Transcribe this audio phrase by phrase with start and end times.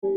[0.00, 0.10] Hallo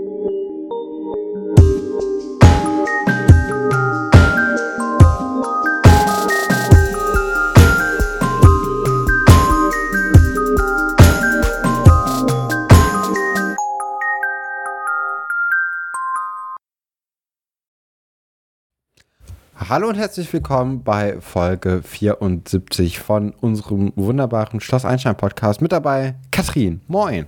[19.88, 25.60] und herzlich willkommen bei Folge 74 von unserem wunderbaren Schloss Einstein Podcast.
[25.60, 26.82] Mit dabei Katrin.
[26.88, 27.26] Moin.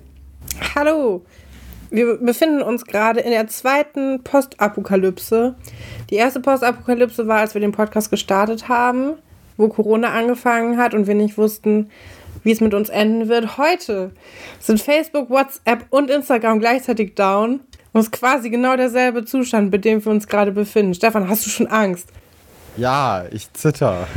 [0.75, 1.23] Hallo.
[1.93, 5.53] Wir befinden uns gerade in der zweiten Postapokalypse.
[6.09, 9.13] Die erste Postapokalypse war, als wir den Podcast gestartet haben,
[9.57, 11.91] wo Corona angefangen hat und wir nicht wussten,
[12.41, 13.59] wie es mit uns enden wird.
[13.59, 14.09] Heute
[14.59, 17.59] sind Facebook, WhatsApp und Instagram gleichzeitig down.
[17.91, 20.95] Und es ist quasi genau derselbe Zustand, bei dem wir uns gerade befinden.
[20.95, 22.09] Stefan, hast du schon Angst?
[22.77, 24.07] Ja, ich zitter.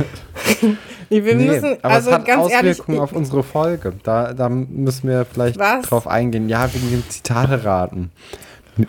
[1.09, 3.93] nee, wir nee, müssen, aber also es hat ganz Auswirkungen ehrlich, auf unsere Folge.
[4.03, 5.85] Da, da müssen wir vielleicht was?
[5.85, 6.49] drauf eingehen.
[6.49, 8.11] Ja, wegen dem Zitate raten.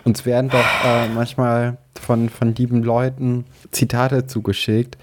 [0.03, 4.97] Uns werden doch äh, manchmal von, von lieben Leuten Zitate zugeschickt.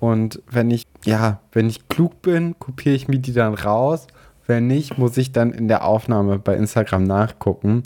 [0.00, 4.06] Und wenn ich, ja, wenn ich klug bin, kopiere ich mir die dann raus.
[4.46, 7.82] Wenn nicht, muss ich dann in der Aufnahme bei Instagram nachgucken.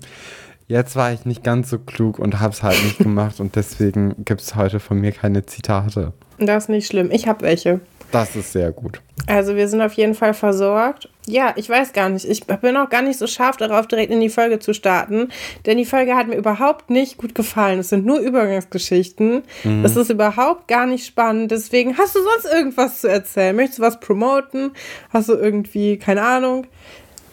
[0.69, 4.15] Jetzt war ich nicht ganz so klug und habe es halt nicht gemacht und deswegen
[4.27, 6.13] gibt es heute von mir keine Zitate.
[6.39, 7.11] Das ist nicht schlimm.
[7.11, 7.81] Ich habe welche.
[8.13, 9.01] Das ist sehr gut.
[9.27, 11.09] Also wir sind auf jeden Fall versorgt.
[11.27, 12.27] Ja, ich weiß gar nicht.
[12.27, 15.29] Ich bin auch gar nicht so scharf darauf, direkt in die Folge zu starten.
[15.65, 17.79] Denn die Folge hat mir überhaupt nicht gut gefallen.
[17.79, 19.43] Es sind nur Übergangsgeschichten.
[19.65, 19.85] Mhm.
[19.85, 21.51] Es ist überhaupt gar nicht spannend.
[21.51, 23.57] Deswegen hast du sonst irgendwas zu erzählen?
[23.57, 24.73] Möchtest du was promoten?
[25.11, 26.67] Hast du irgendwie, keine Ahnung,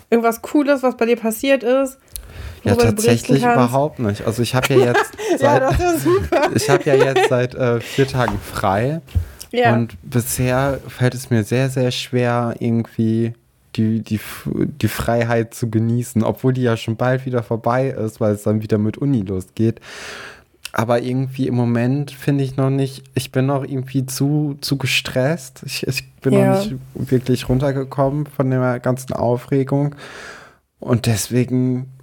[0.10, 1.98] irgendwas Cooles, was bei dir passiert ist?
[2.66, 4.26] Ja, tatsächlich überhaupt nicht.
[4.26, 5.72] Also ich habe ja jetzt seit, ja,
[6.56, 9.02] ich habe ja jetzt seit äh, vier Tagen frei.
[9.52, 9.74] Ja.
[9.74, 13.34] Und bisher fällt es mir sehr, sehr schwer, irgendwie
[13.76, 18.34] die, die, die Freiheit zu genießen, obwohl die ja schon bald wieder vorbei ist, weil
[18.34, 19.80] es dann wieder mit Uni losgeht.
[20.72, 25.64] Aber irgendwie im Moment finde ich noch nicht, ich bin noch irgendwie zu, zu gestresst.
[25.66, 26.54] Ich, ich bin ja.
[26.54, 29.96] noch nicht wirklich runtergekommen von der ganzen Aufregung.
[30.80, 31.95] Und deswegen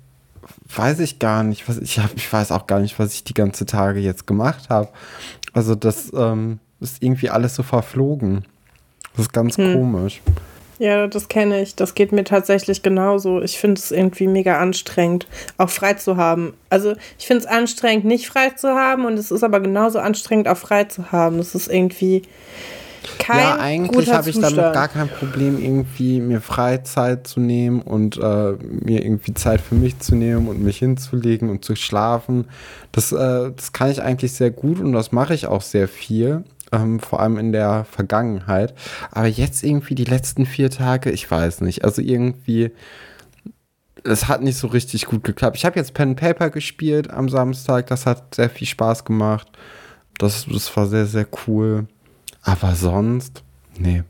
[0.77, 2.13] weiß ich gar nicht, was ich habe.
[2.17, 4.89] Ich weiß auch gar nicht, was ich die ganze Tage jetzt gemacht habe.
[5.53, 8.45] Also das ähm, ist irgendwie alles so verflogen.
[9.17, 9.75] Das ist ganz hm.
[9.75, 10.23] komisch.
[10.79, 11.77] Ja, das kenne ich.
[11.77, 13.41] Das geht mir tatsächlich genauso.
[13.41, 16.55] Ich finde es irgendwie mega anstrengend, auch frei zu haben.
[16.71, 20.49] Also ich finde es anstrengend, nicht frei zu haben und es ist aber genauso anstrengend,
[20.49, 21.39] auch frei zu haben.
[21.39, 22.23] Das ist irgendwie
[23.19, 28.17] kein ja, eigentlich habe ich damit gar kein Problem, irgendwie mir Freizeit zu nehmen und
[28.17, 32.47] äh, mir irgendwie Zeit für mich zu nehmen und mich hinzulegen und zu schlafen.
[32.93, 36.45] Das, äh, das kann ich eigentlich sehr gut und das mache ich auch sehr viel.
[36.71, 38.75] Ähm, vor allem in der Vergangenheit.
[39.11, 41.85] Aber jetzt irgendwie die letzten vier Tage, ich weiß nicht.
[41.85, 42.71] Also irgendwie,
[44.05, 45.57] es hat nicht so richtig gut geklappt.
[45.57, 47.89] Ich habe jetzt Pen Paper gespielt am Samstag.
[47.89, 49.49] Das hat sehr viel Spaß gemacht.
[50.19, 51.87] Das, das war sehr, sehr cool.
[52.43, 53.43] Aber sonst,
[53.79, 54.03] nee.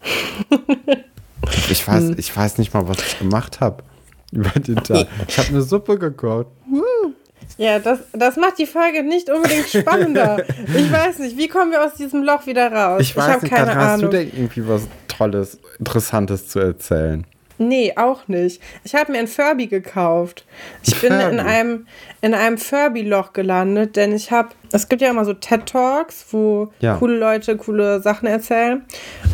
[1.70, 2.14] ich, weiß, hm.
[2.18, 3.82] ich weiß nicht mal, was ich gemacht habe
[4.32, 5.06] über den Tag.
[5.28, 6.48] Ich habe eine Suppe gekocht.
[7.58, 10.44] Ja, das, das macht die Folge nicht unbedingt spannender.
[10.76, 13.00] ich weiß nicht, wie kommen wir aus diesem Loch wieder raus?
[13.00, 13.84] Ich ich nicht, keine Ahnung.
[13.84, 17.26] hast du denn irgendwie was Tolles, Interessantes zu erzählen?
[17.58, 18.60] Nee, auch nicht.
[18.84, 20.44] Ich habe mir ein Furby gekauft.
[20.82, 21.08] Ich Furby.
[21.08, 21.86] bin in einem,
[22.20, 26.96] in einem Furby-Loch gelandet, denn ich habe, es gibt ja immer so TED-Talks, wo ja.
[26.96, 28.84] coole Leute coole Sachen erzählen.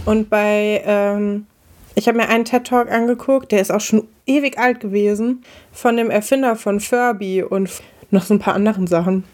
[0.05, 1.47] Und bei, ähm,
[1.95, 6.11] ich habe mir einen TED-Talk angeguckt, der ist auch schon ewig alt gewesen, von dem
[6.11, 7.71] Erfinder von Furby und
[8.11, 9.25] noch so ein paar anderen Sachen.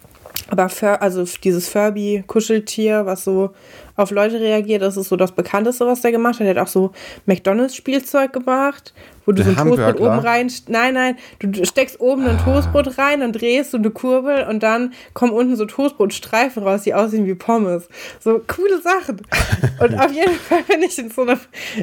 [0.47, 3.51] Aber Fur also dieses Furby-Kuscheltier, was so
[3.97, 6.47] auf Leute reagiert, das ist so das bekannteste, was der gemacht hat.
[6.47, 6.93] Er hat auch so
[7.27, 8.95] McDonalds-Spielzeug gemacht,
[9.27, 10.51] wo du der so ein Toastbrot oben rein.
[10.69, 12.45] Nein, nein, du steckst oben ein ah.
[12.45, 16.95] Toastbrot rein, dann drehst du eine Kurbel und dann kommen unten so Toastbrotstreifen raus, die
[16.95, 17.89] aussehen wie Pommes.
[18.21, 19.21] So coole Sachen.
[19.81, 21.39] Und auf jeden Fall bin ich in so einem,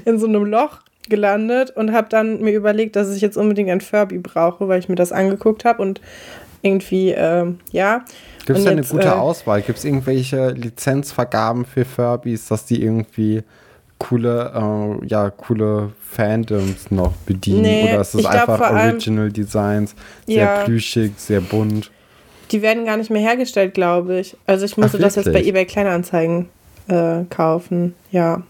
[0.05, 0.79] in so einem Loch
[1.09, 4.89] gelandet und habe dann mir überlegt, dass ich jetzt unbedingt ein Furby brauche, weil ich
[4.89, 6.01] mir das angeguckt habe und
[6.65, 8.03] irgendwie, äh, ja.
[8.45, 9.61] Gibt es da eine gute äh, Auswahl?
[9.61, 13.43] Gibt es irgendwelche Lizenzvergaben für Furbies, dass die irgendwie
[13.99, 14.51] coole,
[15.01, 17.61] äh, ja, coole Fandoms noch bedienen?
[17.61, 19.95] Nee, Oder ist es einfach Original Designs,
[20.25, 21.91] sehr ja, plüschig, sehr bunt?
[22.51, 24.35] Die werden gar nicht mehr hergestellt, glaube ich.
[24.45, 26.49] Also ich musste Ach, das jetzt bei eBay Kleinanzeigen
[26.87, 28.43] äh, kaufen, ja.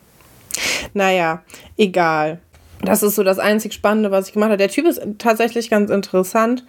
[0.93, 1.41] Naja,
[1.77, 2.39] egal.
[2.81, 4.57] Das ist so das einzig Spannende, was ich gemacht habe.
[4.57, 6.63] Der Typ ist tatsächlich ganz interessant,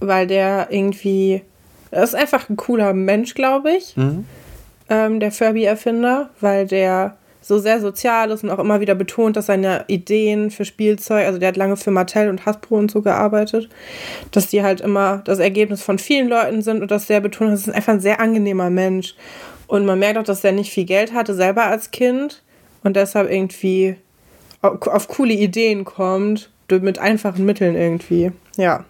[0.00, 1.42] weil der irgendwie
[1.90, 3.96] das ist einfach ein cooler Mensch, glaube ich.
[3.96, 4.26] Mhm.
[4.90, 9.46] Ähm, der Furby-Erfinder, weil der so sehr sozial ist und auch immer wieder betont, dass
[9.46, 13.68] seine Ideen für Spielzeug, also der hat lange für Mattel und Hasbro und so gearbeitet,
[14.32, 17.66] dass die halt immer das Ergebnis von vielen Leuten sind und das sehr betont, das
[17.66, 19.14] ist einfach ein sehr angenehmer Mensch.
[19.66, 22.42] Und man merkt auch, dass er nicht viel Geld hatte, selber als Kind
[22.82, 23.96] und deshalb irgendwie
[24.60, 28.32] auf coole Ideen kommt, mit einfachen Mitteln irgendwie.
[28.56, 28.84] Ja.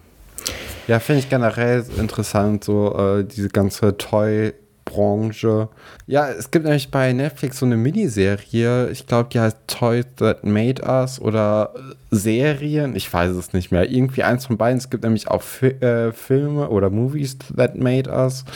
[0.89, 5.69] Ja, finde ich generell interessant, so äh, diese ganze Toy-Branche.
[6.07, 10.45] Ja, es gibt nämlich bei Netflix so eine Miniserie, ich glaube, die heißt Toys That
[10.45, 13.91] Made Us oder äh, Serien, ich weiß es nicht mehr.
[13.91, 14.79] Irgendwie eins von beiden.
[14.79, 18.47] Es gibt nämlich auch Fi äh, Filme oder Movies That Made Us.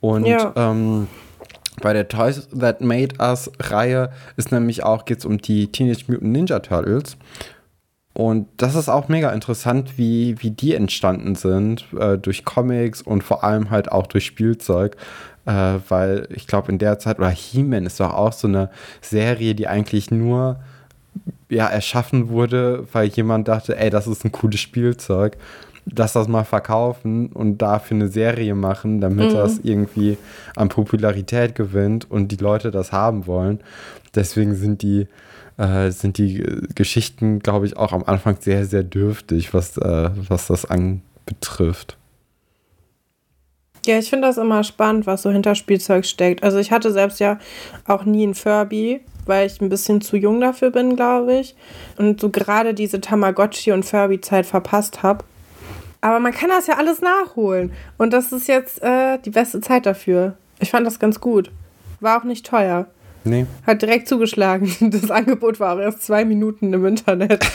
[0.00, 0.54] Und ja.
[0.56, 1.08] ähm,
[1.82, 6.04] bei der Toys That Made Us Reihe ist nämlich auch, geht es um die Teenage
[6.08, 7.18] Mutant Ninja Turtles.
[8.16, 13.22] Und das ist auch mega interessant, wie, wie die entstanden sind, äh, durch Comics und
[13.22, 14.96] vor allem halt auch durch Spielzeug.
[15.44, 18.70] Äh, weil ich glaube, in der Zeit, oder He-Man ist doch auch so eine
[19.02, 20.56] Serie, die eigentlich nur
[21.50, 25.36] ja, erschaffen wurde, weil jemand dachte, ey, das ist ein cooles Spielzeug.
[25.84, 29.34] Lass das mal verkaufen und dafür eine Serie machen, damit mhm.
[29.34, 30.16] das irgendwie
[30.56, 33.60] an Popularität gewinnt und die Leute das haben wollen.
[34.14, 35.06] Deswegen sind die
[35.58, 40.10] äh, sind die äh, Geschichten, glaube ich, auch am Anfang sehr, sehr dürftig, was, äh,
[40.28, 41.96] was das anbetrifft.
[43.86, 46.42] Ja, ich finde das immer spannend, was so hinter Spielzeug steckt.
[46.42, 47.38] Also ich hatte selbst ja
[47.86, 51.54] auch nie ein Furby, weil ich ein bisschen zu jung dafür bin, glaube ich.
[51.96, 55.24] Und so gerade diese Tamagotchi- und Furby-Zeit verpasst habe.
[56.00, 57.72] Aber man kann das ja alles nachholen.
[57.96, 60.36] Und das ist jetzt äh, die beste Zeit dafür.
[60.58, 61.52] Ich fand das ganz gut.
[62.00, 62.86] War auch nicht teuer.
[63.26, 63.46] Nee.
[63.66, 64.70] Hat direkt zugeschlagen.
[64.90, 67.44] Das Angebot war auch erst zwei Minuten im Internet.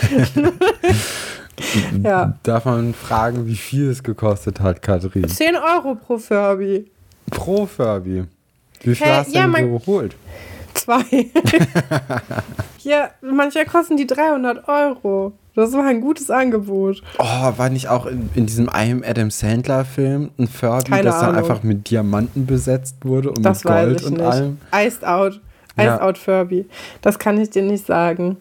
[2.04, 2.38] ja.
[2.44, 5.28] Darf man fragen, wie viel es gekostet hat, Katrin?
[5.28, 6.92] 10 Euro pro Furby.
[7.30, 8.26] Pro Furby.
[8.82, 10.16] Wie viel hey, hast du ja, denn geholt?
[10.74, 11.04] Zwei.
[12.80, 15.34] ja, manchmal kosten die 300 Euro.
[15.56, 17.04] Das war ein gutes Angebot.
[17.20, 21.36] Oh, war nicht auch in, in diesem einem Adam Sandler-Film ein Furby, Keine das Ahnung.
[21.36, 24.24] dann einfach mit Diamanten besetzt wurde und das mit Gold und nicht.
[24.24, 24.58] allem?
[24.74, 25.42] Iced Out.
[25.78, 26.02] Ice ja.
[26.02, 26.66] Out Furby.
[27.02, 28.38] Das kann ich dir nicht sagen.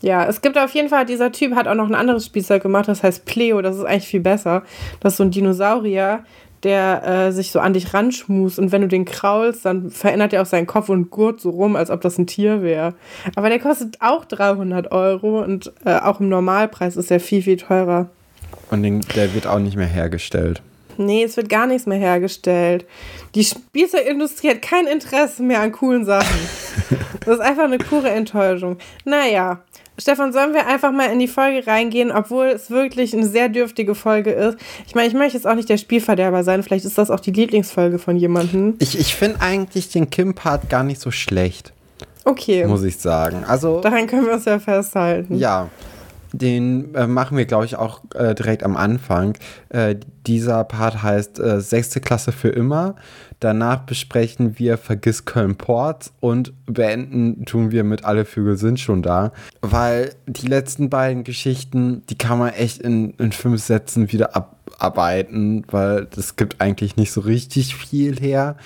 [0.00, 2.88] Ja, es gibt auf jeden Fall, dieser Typ hat auch noch ein anderes Spielzeug gemacht,
[2.88, 4.62] das heißt Pleo, das ist eigentlich viel besser.
[5.00, 6.20] Das ist so ein Dinosaurier,
[6.62, 10.42] der äh, sich so an dich ranschmust und wenn du den kraulst, dann verändert er
[10.42, 12.94] auch seinen Kopf und Gurt so rum, als ob das ein Tier wäre.
[13.34, 17.56] Aber der kostet auch 300 Euro und äh, auch im Normalpreis ist er viel, viel
[17.56, 18.08] teurer.
[18.70, 20.62] Und den, der wird auch nicht mehr hergestellt.
[20.98, 22.86] Nee, es wird gar nichts mehr hergestellt.
[23.34, 26.26] Die Spielzeugindustrie hat kein Interesse mehr an coolen Sachen.
[27.24, 28.78] Das ist einfach eine pure Enttäuschung.
[29.04, 29.60] Naja,
[29.98, 33.94] Stefan, sollen wir einfach mal in die Folge reingehen, obwohl es wirklich eine sehr dürftige
[33.94, 34.56] Folge ist?
[34.86, 36.62] Ich meine, ich möchte jetzt auch nicht der Spielverderber sein.
[36.62, 38.76] Vielleicht ist das auch die Lieblingsfolge von jemandem.
[38.78, 41.72] Ich, ich finde eigentlich den Kim-Part gar nicht so schlecht.
[42.24, 42.66] Okay.
[42.66, 43.44] Muss ich sagen.
[43.44, 43.80] Also.
[43.80, 45.36] Daran können wir uns ja festhalten.
[45.36, 45.68] Ja.
[46.32, 49.36] Den äh, machen wir, glaube ich, auch äh, direkt am Anfang.
[49.70, 49.96] Äh,
[50.26, 52.96] dieser Part heißt äh, sechste Klasse für immer.
[53.40, 59.32] Danach besprechen wir Vergiss Köln-Port und beenden tun wir mit Alle Vögel sind schon da.
[59.60, 65.64] Weil die letzten beiden Geschichten, die kann man echt in, in fünf Sätzen wieder abarbeiten,
[65.70, 68.56] weil es gibt eigentlich nicht so richtig viel her.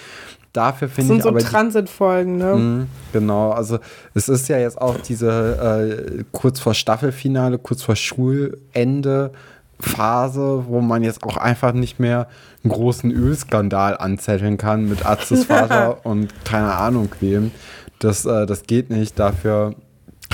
[0.52, 1.22] Dafür finde ich.
[1.22, 2.54] Das sind so Transitfolgen, ne?
[2.54, 3.78] Mh, genau, also
[4.12, 9.32] es ist ja jetzt auch diese äh, kurz vor Staffelfinale, kurz vor Schulende
[9.80, 12.28] Phase, wo man jetzt auch einfach nicht mehr
[12.62, 17.50] einen großen Ölskandal anzetteln kann mit Arztes Vater und keine Ahnung wem.
[17.98, 19.18] Das, äh, das geht nicht.
[19.18, 19.74] Dafür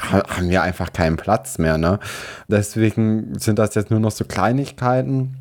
[0.03, 1.79] haben wir einfach keinen Platz mehr.
[1.79, 1.99] Ne?
[2.49, 5.37] Deswegen sind das jetzt nur noch so Kleinigkeiten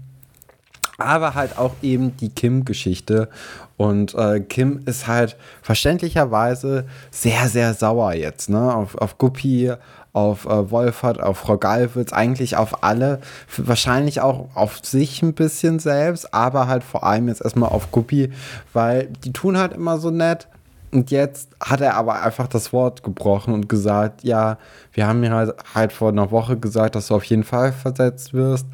[0.98, 3.30] aber halt auch eben die Kim-Geschichte.
[3.77, 8.74] Und äh, Kim ist halt verständlicherweise sehr, sehr sauer jetzt, ne?
[8.74, 9.72] Auf, auf Guppi,
[10.13, 13.19] auf äh, Wolfert, auf Frau Galwitz, eigentlich auf alle.
[13.55, 18.31] Wahrscheinlich auch auf sich ein bisschen selbst, aber halt vor allem jetzt erstmal auf Guppi,
[18.74, 20.48] weil die tun halt immer so nett.
[20.91, 24.57] Und jetzt hat er aber einfach das Wort gebrochen und gesagt, ja,
[24.93, 28.34] wir haben mir halt, halt vor einer Woche gesagt, dass du auf jeden Fall versetzt
[28.34, 28.65] wirst.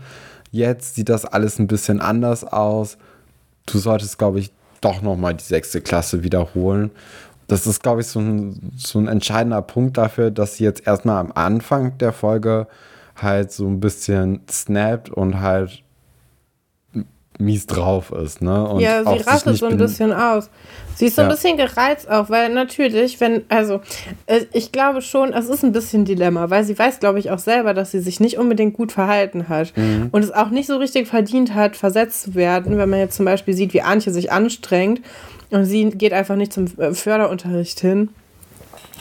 [0.51, 2.97] Jetzt sieht das alles ein bisschen anders aus.
[3.65, 4.53] Du solltest, glaube ich,
[4.83, 6.91] doch nochmal die sechste Klasse wiederholen.
[7.47, 11.17] Das ist, glaube ich, so ein, so ein entscheidender Punkt dafür, dass sie jetzt erstmal
[11.17, 12.67] am Anfang der Folge
[13.15, 15.83] halt so ein bisschen snappt und halt
[17.39, 18.67] mies drauf ist, ne?
[18.67, 20.49] Und ja, sie rastet so ein bisschen aus.
[20.95, 21.27] Sie ist so ja.
[21.27, 23.81] ein bisschen gereizt auch, weil natürlich, wenn, also,
[24.27, 27.39] äh, ich glaube schon, es ist ein bisschen Dilemma, weil sie weiß, glaube ich, auch
[27.39, 30.09] selber, dass sie sich nicht unbedingt gut verhalten hat mhm.
[30.11, 33.25] und es auch nicht so richtig verdient hat, versetzt zu werden, wenn man jetzt zum
[33.25, 35.01] Beispiel sieht, wie Antje sich anstrengt
[35.49, 38.09] und sie geht einfach nicht zum äh, Förderunterricht hin.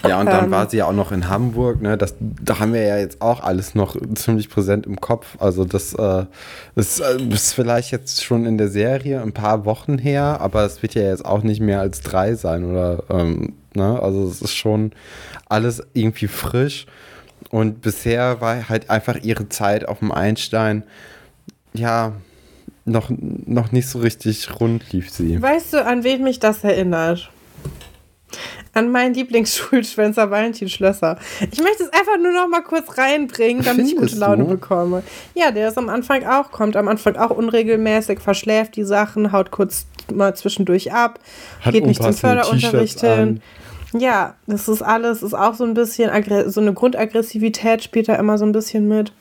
[0.07, 1.97] Ja, und dann ähm, war sie ja auch noch in Hamburg, ne?
[1.97, 5.37] Das, da haben wir ja jetzt auch alles noch ziemlich präsent im Kopf.
[5.39, 6.25] Also das äh,
[6.75, 10.83] ist, äh, ist vielleicht jetzt schon in der Serie ein paar Wochen her, aber es
[10.83, 14.01] wird ja jetzt auch nicht mehr als drei sein, oder ähm, ne?
[14.03, 14.93] Also es ist schon
[15.49, 16.87] alles irgendwie frisch.
[17.51, 20.85] Und bisher war halt einfach ihre Zeit auf dem Einstein,
[21.75, 22.13] ja,
[22.85, 25.41] noch, noch nicht so richtig rund lief sie.
[25.41, 27.31] Weißt du, an wen mich das erinnert?
[28.75, 31.19] An meinen Lieblingsschulschwänzer Valentin Schlösser.
[31.51, 34.51] Ich möchte es einfach nur noch mal kurz reinbringen, damit ich gute Laune du?
[34.51, 35.03] bekomme.
[35.35, 39.51] Ja, der ist am Anfang auch, kommt am Anfang auch unregelmäßig, verschläft die Sachen, haut
[39.51, 41.21] kurz mal zwischendurch ab,
[41.61, 43.43] Hat geht nicht zum Förderunterricht hin.
[43.95, 46.11] Ja, das ist alles, ist auch so ein bisschen,
[46.51, 49.13] so eine Grundaggressivität spielt da immer so ein bisschen mit.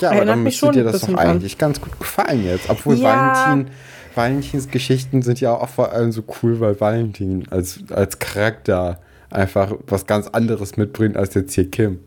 [0.00, 1.58] Ja, aber Erinnert dann müsste dir das doch eigentlich an.
[1.58, 3.44] ganz gut gefallen jetzt, obwohl ja.
[3.44, 3.72] Valentin
[4.16, 8.98] Valentins Geschichten sind ja auch vor allem so cool, weil Valentin als, als Charakter
[9.30, 12.00] einfach was ganz anderes mitbringt als jetzt hier Kim.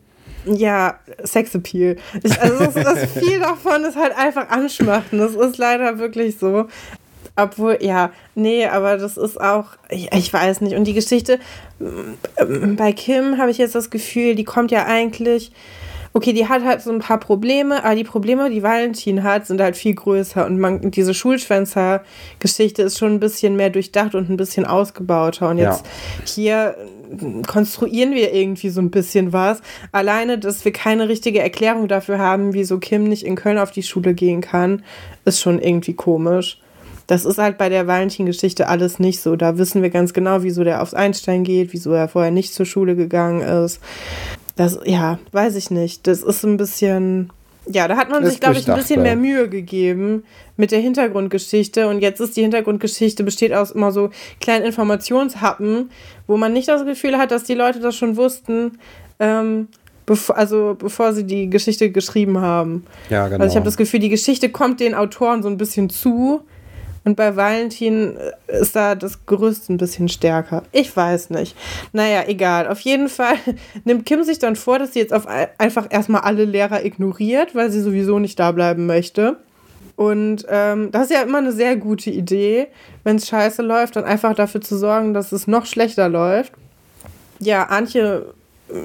[0.46, 1.98] Ja, Sexappeal.
[2.24, 5.20] Ich, also das, das viel davon ist halt einfach anschmachten.
[5.20, 6.68] Das ist leider wirklich so.
[7.36, 10.76] Obwohl, ja, nee, aber das ist auch, ich, ich weiß nicht.
[10.76, 11.40] Und die Geschichte
[12.76, 15.52] bei Kim habe ich jetzt das Gefühl, die kommt ja eigentlich
[16.14, 19.62] okay, die hat halt so ein paar Probleme, aber die Probleme, die Valentin hat, sind
[19.62, 20.46] halt viel größer.
[20.46, 25.50] Und man, diese Schulschwänzer-Geschichte ist schon ein bisschen mehr durchdacht und ein bisschen ausgebauter.
[25.50, 26.26] Und jetzt ja.
[26.34, 26.76] hier
[27.48, 29.62] konstruieren wir irgendwie so ein bisschen was.
[29.92, 33.84] Alleine, dass wir keine richtige Erklärung dafür haben, wieso Kim nicht in Köln auf die
[33.84, 34.84] Schule gehen kann,
[35.26, 36.60] ist schon irgendwie komisch.
[37.08, 39.36] Das ist halt bei der Valentin-Geschichte alles nicht so.
[39.36, 42.68] Da wissen wir ganz genau, wieso der aufs Einstein geht, wieso er vorher nicht zur
[42.68, 43.82] Schule gegangen ist.
[44.60, 46.06] Das, ja, weiß ich nicht.
[46.06, 47.30] Das ist ein bisschen.
[47.72, 50.26] Ja, da hat man sich, glaube ich, ein bisschen mehr Mühe gegeben
[50.58, 51.88] mit der Hintergrundgeschichte.
[51.88, 54.10] Und jetzt ist die Hintergrundgeschichte besteht aus immer so
[54.42, 55.92] kleinen Informationshappen,
[56.28, 58.80] wo man nicht das Gefühl hat, dass die Leute das schon wussten,
[59.20, 59.70] ähm,
[60.06, 62.86] bevor, also bevor sie die Geschichte geschrieben haben.
[63.10, 63.42] Ja, genau.
[63.42, 66.42] Also ich habe das Gefühl, die Geschichte kommt den Autoren so ein bisschen zu
[67.10, 70.62] und bei Valentin äh, ist da das Gerüst ein bisschen stärker.
[70.72, 71.56] Ich weiß nicht.
[71.92, 72.68] Naja, egal.
[72.68, 73.34] Auf jeden Fall
[73.84, 75.26] nimmt Kim sich dann vor, dass sie jetzt auf
[75.58, 79.38] einfach erstmal alle Lehrer ignoriert, weil sie sowieso nicht da bleiben möchte.
[79.96, 82.68] Und ähm, das ist ja immer eine sehr gute Idee,
[83.04, 86.54] wenn es scheiße läuft, dann einfach dafür zu sorgen, dass es noch schlechter läuft.
[87.40, 88.36] Ja, Antje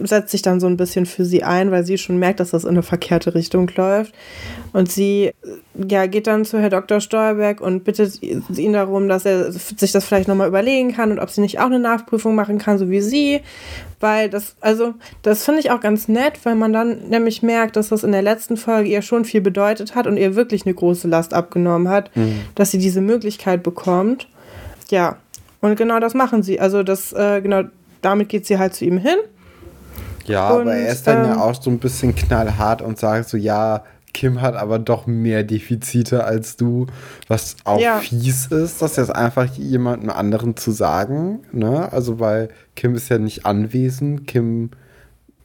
[0.02, 2.64] setzt sich dann so ein bisschen für sie ein, weil sie schon merkt, dass das
[2.64, 4.14] in eine verkehrte Richtung läuft.
[4.72, 5.32] Und sie
[5.74, 7.00] ja, geht dann zu Herr Dr.
[7.00, 11.30] Steuerberg und bittet ihn darum, dass er sich das vielleicht nochmal überlegen kann und ob
[11.30, 13.40] sie nicht auch eine Nachprüfung machen kann, so wie sie.
[14.00, 17.88] Weil das, also, das finde ich auch ganz nett, weil man dann nämlich merkt, dass
[17.88, 21.08] das in der letzten Folge ihr schon viel bedeutet hat und ihr wirklich eine große
[21.08, 22.40] Last abgenommen hat, mhm.
[22.54, 24.28] dass sie diese Möglichkeit bekommt.
[24.90, 25.16] Ja,
[25.60, 26.60] und genau das machen sie.
[26.60, 27.62] Also, das, äh, genau,
[28.02, 29.16] damit geht sie halt zu ihm hin
[30.24, 33.28] ja, und, aber er ist dann ähm, ja auch so ein bisschen knallhart und sagt
[33.28, 36.86] so, ja, Kim hat aber doch mehr Defizite als du,
[37.26, 37.98] was auch ja.
[37.98, 41.92] fies ist, das jetzt einfach jemandem anderen zu sagen, ne?
[41.92, 44.70] Also, weil Kim ist ja nicht anwesend, Kim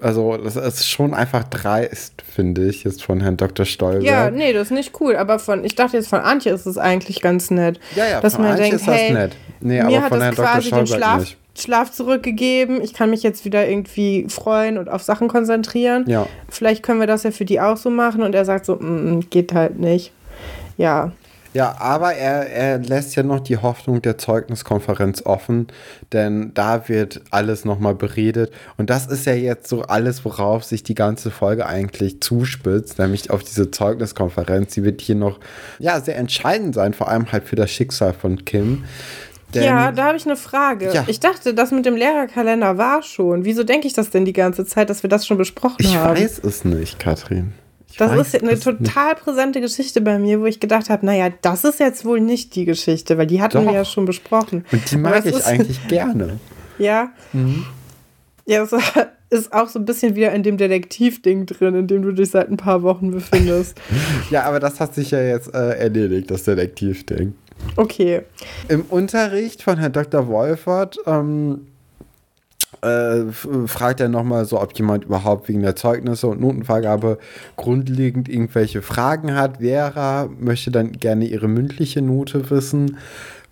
[0.02, 3.66] also, das ist schon einfach dreist, finde ich, jetzt von Herrn Dr.
[3.66, 4.04] Stolberg.
[4.04, 5.18] Ja, nee, das ist nicht cool.
[5.18, 7.80] Aber von, ich dachte jetzt von Antje ist es eigentlich ganz nett.
[7.96, 9.36] Ja, ja, dass von man Antje denkt, ist das hey, nett.
[9.60, 10.86] Nee, mir aber hat von Herrn quasi Dr.
[10.86, 11.38] Stolberg den Schlaf, nicht.
[11.62, 12.82] Schlaf zurückgegeben.
[12.82, 16.06] Ich kann mich jetzt wieder irgendwie freuen und auf Sachen konzentrieren.
[16.08, 16.28] Ja.
[16.50, 18.24] Vielleicht können wir das ja für die auch so machen.
[18.24, 20.12] Und er sagt so, mm, mm geht halt nicht.
[20.78, 21.12] Ja.
[21.54, 25.68] Ja, aber er, er lässt ja noch die Hoffnung der Zeugniskonferenz offen,
[26.14, 28.52] denn da wird alles nochmal beredet.
[28.78, 33.32] Und das ist ja jetzt so alles, worauf sich die ganze Folge eigentlich zuspitzt, nämlich
[33.32, 34.76] auf diese Zeugniskonferenz.
[34.76, 35.40] Sie wird hier noch
[35.80, 38.84] ja, sehr entscheidend sein, vor allem halt für das Schicksal von Kim.
[39.54, 40.92] Denn, ja, da habe ich eine Frage.
[40.94, 41.06] Ja.
[41.08, 43.46] Ich dachte, das mit dem Lehrerkalender war schon.
[43.46, 46.16] Wieso denke ich das denn die ganze Zeit, dass wir das schon besprochen ich haben?
[46.16, 47.54] Ich weiß es nicht, Katrin.
[47.90, 49.24] Ich das ist eine total nicht.
[49.24, 52.66] präsente Geschichte bei mir, wo ich gedacht habe, naja, das ist jetzt wohl nicht die
[52.66, 53.66] Geschichte, weil die hatten Doch.
[53.66, 54.64] wir ja schon besprochen.
[54.72, 56.40] Und die mag ich eigentlich gerne.
[56.78, 57.12] Ja.
[57.34, 57.66] Mhm.
[58.46, 58.74] Ja, das
[59.30, 62.50] ist auch so ein bisschen wieder in dem Detektiv-Ding drin, in dem du dich seit
[62.50, 63.80] ein paar Wochen befindest.
[64.30, 67.34] ja, aber das hat sich ja jetzt äh, erledigt, das Detektiv-Ding.
[67.76, 68.22] Okay.
[68.68, 70.28] Im Unterricht von Herrn Dr.
[70.28, 71.68] Wolfert ähm,
[72.82, 77.18] äh, fragt er nochmal so, ob jemand überhaupt wegen der Zeugnisse und Notenvergabe
[77.56, 79.58] grundlegend irgendwelche Fragen hat.
[79.58, 82.98] Vera möchte dann gerne ihre mündliche Note wissen,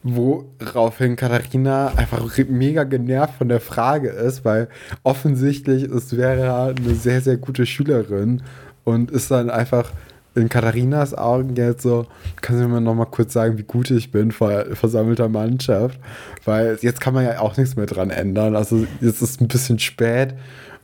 [0.04, 4.70] woraufhin Katharina einfach mega genervt von der Frage ist, weil
[5.04, 8.44] offensichtlich ist Vera eine sehr, sehr gute Schülerin
[8.84, 9.92] und ist dann einfach
[10.38, 12.06] in Katharinas Augen jetzt so,
[12.41, 16.00] kannst du mir noch mal kurz sagen, wie gut ich bin vor versammelter Mannschaft?
[16.46, 18.56] Weil jetzt kann man ja auch nichts mehr dran ändern.
[18.56, 20.36] Also jetzt ist ein bisschen spät.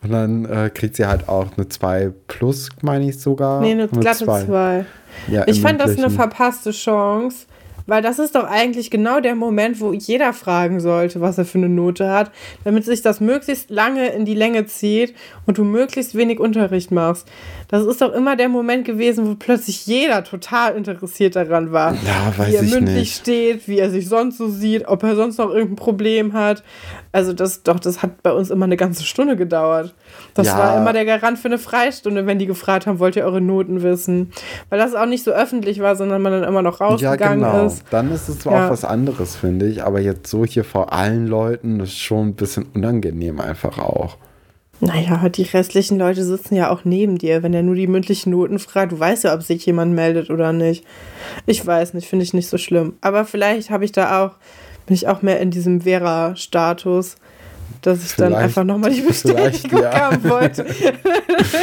[0.03, 3.61] Und dann äh, kriegt sie halt auch eine 2 plus, meine ich sogar.
[3.61, 4.85] Nee, eine glatte 2.
[5.31, 7.45] Ja, ich fand das eine verpasste Chance,
[7.85, 11.57] weil das ist doch eigentlich genau der Moment, wo jeder fragen sollte, was er für
[11.57, 12.31] eine Note hat,
[12.65, 15.13] damit sich das möglichst lange in die Länge zieht
[15.45, 17.29] und du möglichst wenig Unterricht machst.
[17.73, 21.95] Das ist doch immer der Moment gewesen, wo plötzlich jeder total interessiert daran war.
[22.05, 23.15] Ja, weiß wie er ich mündlich nicht.
[23.15, 26.61] steht, wie er sich sonst so sieht, ob er sonst noch irgendein Problem hat.
[27.11, 29.95] Also das doch, das hat bei uns immer eine ganze Stunde gedauert.
[30.35, 30.59] Das ja.
[30.59, 33.81] war immer der Garant für eine Freistunde, wenn die gefragt haben, wollt ihr eure Noten
[33.81, 34.31] wissen?
[34.69, 37.65] Weil das auch nicht so öffentlich war, sondern man dann immer noch rausgegangen ja, genau.
[37.65, 37.85] ist.
[37.89, 38.67] Dann ist es zwar ja.
[38.67, 42.35] auch was anderes, finde ich, aber jetzt so hier vor allen Leuten ist schon ein
[42.35, 44.17] bisschen unangenehm einfach auch.
[44.85, 47.41] Naja, die restlichen Leute sitzen ja auch neben dir.
[47.41, 50.51] Wenn er nur die mündlichen Noten fragt, du weißt ja, ob sich jemand meldet oder
[50.51, 50.85] nicht.
[51.45, 52.97] Ich weiß nicht, finde ich nicht so schlimm.
[52.99, 54.31] Aber vielleicht habe ich da auch,
[54.85, 57.15] bin ich auch mehr in diesem Vera-Status,
[57.81, 60.01] dass ich vielleicht, dann einfach nochmal die Bestätigung ja.
[60.01, 60.65] haben wollte.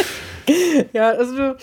[0.94, 1.54] ja, also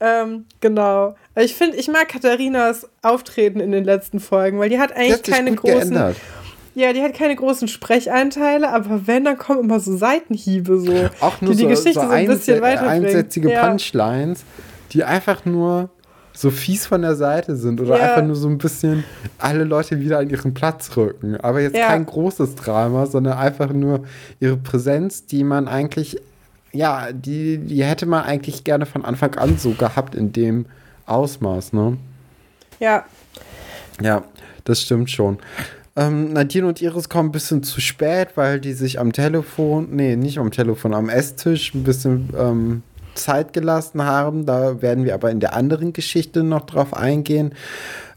[0.00, 1.14] ähm, genau.
[1.36, 5.30] Ich finde, ich mag Katharinas Auftreten in den letzten Folgen, weil die hat eigentlich die
[5.30, 5.90] hat keine großen.
[5.90, 6.16] Geändert.
[6.74, 11.40] Ja, die hat keine großen Sprecheinteile, aber wenn, dann kommen immer so Seitenhiebe, so, Auch
[11.40, 13.06] nur die so, die Geschichte so, so ein bisschen weiterbringen.
[13.06, 13.66] Einsätzige ja.
[13.66, 14.44] Punchlines,
[14.92, 15.90] die einfach nur
[16.32, 18.04] so fies von der Seite sind oder ja.
[18.04, 19.04] einfach nur so ein bisschen
[19.38, 21.36] alle Leute wieder an ihren Platz rücken.
[21.40, 21.86] Aber jetzt ja.
[21.86, 24.02] kein großes Drama, sondern einfach nur
[24.40, 26.20] ihre Präsenz, die man eigentlich,
[26.72, 30.66] ja, die, die hätte man eigentlich gerne von Anfang an so gehabt in dem
[31.06, 31.98] Ausmaß, ne?
[32.80, 33.04] Ja.
[34.02, 34.24] Ja,
[34.64, 35.38] das stimmt schon.
[35.96, 40.16] Ähm, Nadine und Iris kommen ein bisschen zu spät, weil die sich am Telefon, nee,
[40.16, 42.82] nicht am Telefon, am Esstisch ein bisschen ähm,
[43.14, 44.44] Zeit gelassen haben.
[44.44, 47.54] Da werden wir aber in der anderen Geschichte noch drauf eingehen.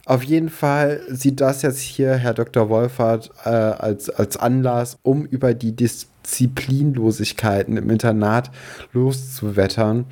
[0.06, 2.70] Auf jeden Fall sieht das jetzt hier Herr Dr.
[2.70, 8.50] Wolfert äh, als, als Anlass, um über die Disziplinlosigkeiten im Internat
[8.94, 10.06] loszuwettern.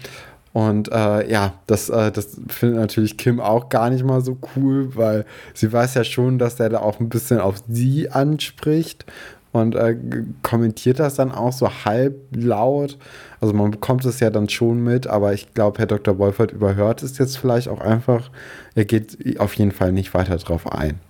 [0.55, 4.95] Und äh, ja, das, äh, das findet natürlich Kim auch gar nicht mal so cool,
[4.95, 9.06] weil sie weiß ja schon, dass der da auch ein bisschen auf sie anspricht
[9.51, 9.97] und äh,
[10.43, 12.97] kommentiert das dann auch so halb laut.
[13.41, 16.17] Also man bekommt es ja dann schon mit, aber ich glaube, Herr Dr.
[16.19, 18.32] Wolfert überhört es jetzt vielleicht auch einfach.
[18.75, 21.01] Er geht auf jeden Fall nicht weiter drauf ein.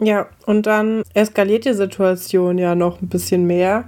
[0.00, 3.82] Ja, und dann eskaliert die Situation ja noch ein bisschen mehr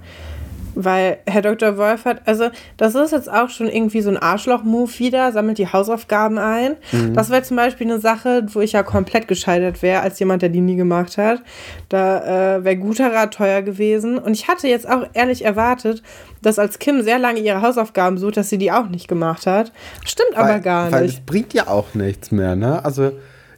[0.75, 1.77] weil Herr Dr.
[1.77, 6.37] Wolfert, also das ist jetzt auch schon irgendwie so ein Arschloch-Move wieder, sammelt die Hausaufgaben
[6.37, 6.75] ein.
[6.91, 7.13] Mhm.
[7.13, 10.49] Das wäre zum Beispiel eine Sache, wo ich ja komplett gescheitert wäre, als jemand, der
[10.49, 11.41] die nie gemacht hat.
[11.89, 14.17] Da äh, wäre guter Rat teuer gewesen.
[14.17, 16.03] Und ich hatte jetzt auch ehrlich erwartet,
[16.41, 19.71] dass als Kim sehr lange ihre Hausaufgaben sucht, dass sie die auch nicht gemacht hat.
[20.05, 20.93] Stimmt weil, aber gar nicht.
[20.93, 22.83] Weil es bringt ja auch nichts mehr, ne?
[22.83, 23.11] Also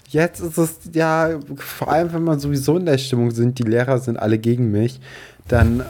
[0.10, 3.99] jetzt ist es ja, vor allem wenn man sowieso in der Stimmung sind, die Lehrer
[3.99, 4.99] sind alle gegen mich,
[5.47, 5.84] dann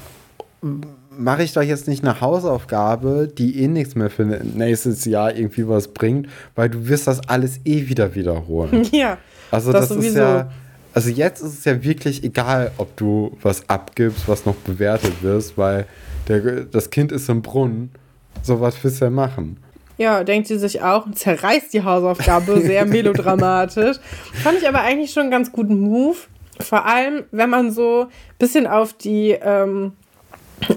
[1.18, 5.68] mache ich doch jetzt nicht eine Hausaufgabe, die eh nichts mehr für nächstes Jahr irgendwie
[5.68, 8.88] was bringt, weil du wirst das alles eh wieder wiederholen.
[8.92, 9.18] Ja.
[9.52, 10.50] Also das, das ist ja,
[10.94, 15.58] also jetzt ist es ja wirklich egal, ob du was abgibst, was noch bewertet wirst,
[15.58, 15.86] weil
[16.28, 17.92] der, das Kind ist im Brunnen.
[18.42, 19.58] So was willst du ja machen.
[19.98, 23.98] Ja, denkt sie sich auch und zerreißt die Hausaufgabe sehr melodramatisch.
[24.44, 26.18] Fand ich aber eigentlich schon einen ganz guten Move.
[26.60, 29.94] Vor allem, wenn man so ein bisschen auf die ähm,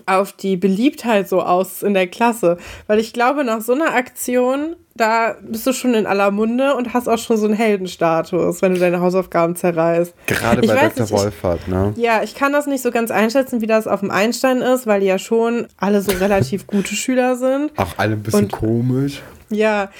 [0.06, 2.58] auf die Beliebtheit so aus in der Klasse.
[2.86, 6.92] Weil ich glaube, nach so einer Aktion, da bist du schon in aller Munde und
[6.92, 10.14] hast auch schon so einen Heldenstatus, wenn du deine Hausaufgaben zerreißt.
[10.26, 11.10] Gerade bei Dr.
[11.10, 11.94] Wolfert, ne?
[11.96, 15.00] Ja, ich kann das nicht so ganz einschätzen, wie das auf dem Einstein ist, weil
[15.00, 17.72] die ja schon alle so relativ gute Schüler sind.
[17.78, 19.22] Auch alle ein bisschen und, komisch.
[19.50, 19.90] Ja,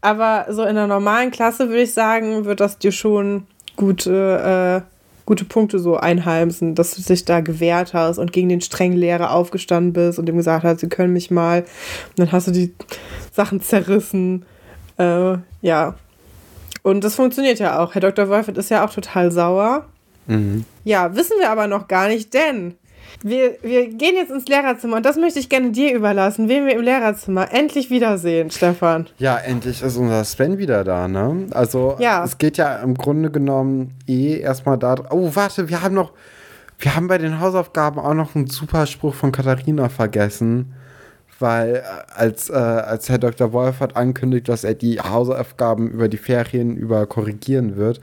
[0.00, 3.46] aber so in der normalen Klasse würde ich sagen, wird das dir schon
[3.76, 4.84] gute.
[4.84, 4.97] Äh,
[5.28, 9.30] gute Punkte so einheimsen, dass du dich da gewehrt hast und gegen den strengen Lehrer
[9.32, 11.60] aufgestanden bist und ihm gesagt hast, sie können mich mal.
[11.60, 12.74] Und dann hast du die
[13.30, 14.46] Sachen zerrissen.
[14.96, 15.96] Äh, ja.
[16.82, 17.92] Und das funktioniert ja auch.
[17.92, 18.30] Herr Dr.
[18.30, 19.84] Wolfert ist ja auch total sauer.
[20.28, 20.64] Mhm.
[20.84, 22.76] Ja, wissen wir aber noch gar nicht, denn
[23.22, 26.74] wir, wir gehen jetzt ins Lehrerzimmer und das möchte ich gerne dir überlassen, wen wir
[26.74, 29.06] im Lehrerzimmer endlich wiedersehen, Stefan.
[29.18, 31.46] Ja, endlich ist unser Sven wieder da, ne?
[31.50, 32.24] Also, ja.
[32.24, 34.96] es geht ja im Grunde genommen eh erstmal da.
[35.10, 36.12] Oh, warte, wir haben noch.
[36.80, 40.74] Wir haben bei den Hausaufgaben auch noch einen super Spruch von Katharina vergessen,
[41.40, 41.82] weil äh,
[42.14, 43.52] als, äh, als Herr Dr.
[43.52, 48.00] Wolfert ankündigt, dass er die Hausaufgaben über die Ferien über korrigieren wird,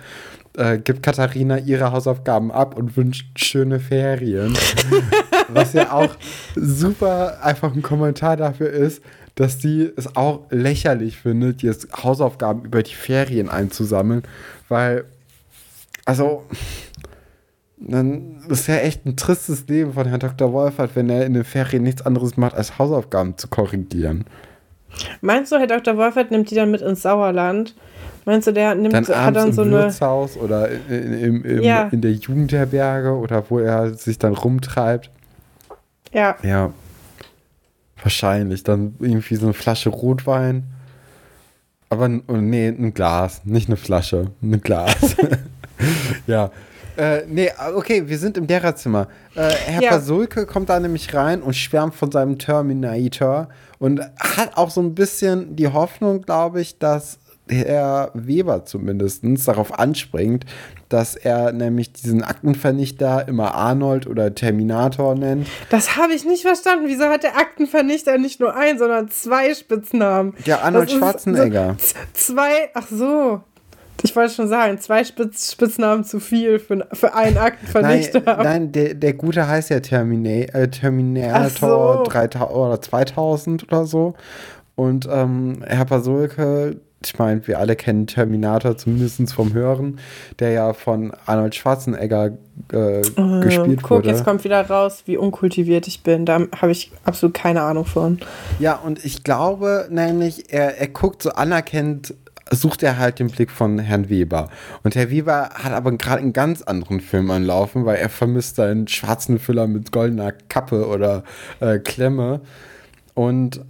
[0.58, 4.58] äh, gibt Katharina ihre Hausaufgaben ab und wünscht schöne Ferien.
[5.50, 6.16] Was ja auch
[6.56, 9.02] super einfach ein Kommentar dafür ist,
[9.36, 14.24] dass sie es auch lächerlich findet, jetzt Hausaufgaben über die Ferien einzusammeln,
[14.70, 15.06] weil,
[16.06, 16.44] also,
[17.78, 20.54] dann ist ja echt ein tristes Leben von Herrn Dr.
[20.54, 24.26] Wolfert, wenn er in den Ferien nichts anderes macht, als Hausaufgaben zu korrigieren.
[25.22, 25.98] Meinst du, Herr Dr.
[25.98, 27.76] Wolfert nimmt die dann mit ins Sauerland?
[28.26, 31.64] Meinst du, der nimmt dann hat dann so im eine Wirtshaus oder in, in, in,
[31.64, 31.90] ja.
[31.92, 35.12] in der Jugendherberge oder wo er sich dann rumtreibt?
[36.12, 36.36] Ja.
[36.42, 36.74] Ja.
[38.02, 38.64] Wahrscheinlich.
[38.64, 40.64] Dann irgendwie so eine Flasche Rotwein.
[41.90, 45.16] Aber oh, nee, ein Glas, nicht eine Flasche, ein Glas.
[46.28, 46.50] ja.
[46.98, 49.08] Äh, nee, okay, wir sind im Lehrerzimmer.
[49.36, 49.90] Äh, Herr ja.
[49.92, 54.96] Pasulke kommt da nämlich rein und schwärmt von seinem Terminator und hat auch so ein
[54.96, 60.46] bisschen die Hoffnung, glaube ich, dass Herr Weber zumindest darauf anspringt,
[60.90, 65.48] dass er nämlich diesen Aktenvernichter immer Arnold oder Terminator nennt.
[65.70, 66.86] Das habe ich nicht verstanden.
[66.88, 70.34] Wieso hat der Aktenvernichter nicht nur einen, sondern zwei Spitznamen?
[70.46, 71.76] Ja, Arnold Schwarzenegger.
[71.80, 73.42] So zwei, ach so.
[74.04, 78.22] Ich wollte schon sagen, zwei Spitz, Spitznamen zu viel für, für einen Aktenvernichter.
[78.24, 82.12] Nein, nein der, der gute heißt ja Termina äh, Terminator so.
[82.12, 84.14] 3000 oder 2000 oder so.
[84.76, 90.00] Und ähm, Herr Pasulke ich meine, wir alle kennen Terminator zumindest vom Hören,
[90.40, 92.32] der ja von Arnold Schwarzenegger
[92.72, 94.02] äh, oh, gespielt guck, wurde.
[94.02, 96.26] Guck, jetzt kommt wieder raus, wie unkultiviert ich bin.
[96.26, 98.20] Da habe ich absolut keine Ahnung von.
[98.60, 102.14] Ja, und ich glaube nämlich, er, er guckt so anerkennt
[102.52, 104.50] sucht er halt den Blick von Herrn Weber.
[104.84, 108.88] Und Herr Weber hat aber gerade einen ganz anderen Film anlaufen, weil er vermisst einen
[108.88, 111.24] schwarzen Füller mit goldener Kappe oder
[111.60, 112.42] äh, Klemme.
[113.14, 113.62] Und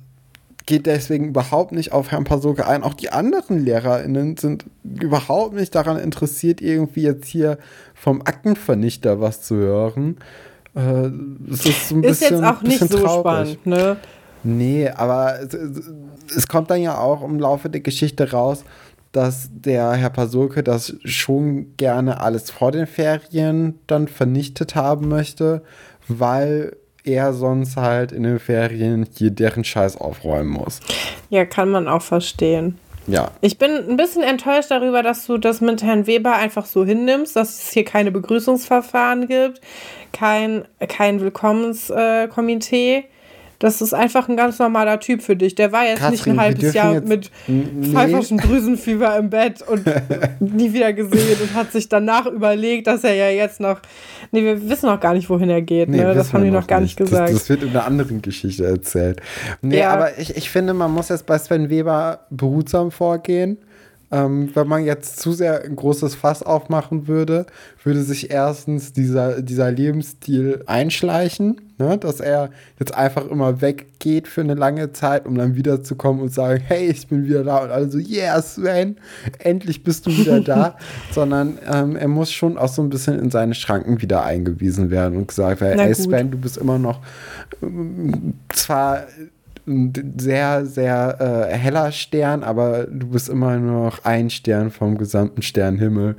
[0.66, 2.84] geht deswegen überhaupt nicht auf Herrn Pasoke ein.
[2.84, 7.58] Auch die anderen LehrerInnen sind überhaupt nicht daran interessiert, irgendwie jetzt hier
[7.94, 10.18] vom Aktenvernichter was zu hören.
[10.76, 11.10] Äh,
[11.52, 13.20] es ist so ein ist bisschen, jetzt auch nicht so traurig.
[13.20, 13.98] spannend, ne?
[14.44, 15.56] Nee, aber es,
[16.36, 18.64] es, kommt dann ja auch im Laufe der Geschichte raus,
[19.12, 25.64] dass der Herr Pasulke das schon gerne alles vor den Ferien dann vernichtet haben möchte,
[26.08, 26.76] weil
[27.06, 30.80] er sonst halt in den Ferien hier deren Scheiß aufräumen muss.
[31.30, 32.78] Ja, kann man auch verstehen.
[33.08, 33.32] Ja.
[33.42, 37.36] Ich bin ein bisschen enttäuscht darüber, dass du das mit Herrn Weber einfach so hinnimmst,
[37.36, 39.62] dass es hier keine Begrüßungsverfahren gibt,
[40.12, 43.06] kein, kein Willkommenskomitee.
[43.60, 45.56] Das ist einfach ein ganz normaler Typ für dich.
[45.56, 47.92] Der war jetzt Katrin, nicht ein halbes Jahr mit nee.
[47.92, 49.86] pfeiferschem Drüsenfieber im Bett und
[50.40, 53.80] nie wieder gesehen und hat sich danach überlegt, dass er ja jetzt noch.
[54.32, 55.90] Nee, wir wissen noch gar nicht, wohin er geht.
[55.90, 56.14] Nee, ne?
[56.14, 57.30] Das haben die noch gar nicht gesagt.
[57.30, 59.22] Das, das, wird in einer anderen Geschichte erzählt.
[59.62, 59.92] Nee, ja.
[59.92, 63.58] aber ich, ich finde, man muss jetzt bei Sven Weber behutsam vorgehen.
[64.16, 67.46] Ähm, wenn man jetzt zu sehr ein großes Fass aufmachen würde,
[67.84, 71.98] würde sich erstens dieser, dieser Lebensstil einschleichen, ne?
[71.98, 72.50] dass er
[72.80, 77.08] jetzt einfach immer weggeht für eine lange Zeit, um dann wiederzukommen und sagen, hey, ich
[77.10, 78.96] bin wieder da und alle so, yeah, Sven,
[79.40, 80.78] endlich bist du wieder da,
[81.12, 85.18] sondern ähm, er muss schon auch so ein bisschen in seine Schranken wieder eingewiesen werden
[85.18, 87.02] und gesagt werden, hey Sven, du bist immer noch
[87.62, 89.08] ähm, zwar
[89.68, 94.98] ein sehr, sehr äh, heller Stern, aber du bist immer nur noch ein Stern vom
[94.98, 96.16] gesamten Sternhimmel.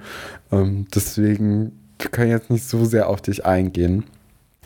[0.53, 4.05] Ähm, deswegen, wir können jetzt nicht so sehr auf dich eingehen.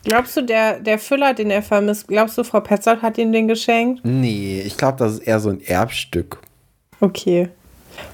[0.04, 3.48] Glaubst du, der, der Füller, den er vermisst, glaubst du, Frau Petzold hat ihm den
[3.48, 4.00] geschenkt?
[4.04, 6.38] Nee, ich glaube, das ist eher so ein Erbstück.
[7.00, 7.50] Okay.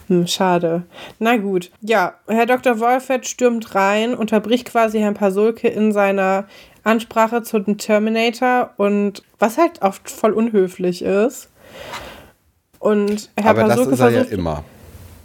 [0.08, 0.82] Hm, schade.
[1.18, 1.70] Na gut.
[1.80, 2.80] Ja, Herr Dr.
[2.80, 6.46] Wolfert stürmt rein, unterbricht quasi Herrn Pasulke in seiner
[6.86, 11.50] Ansprache zu dem Terminator und was halt oft voll unhöflich ist.
[12.78, 14.64] Und Herr Aber Pasulke das ist er versucht, ja immer.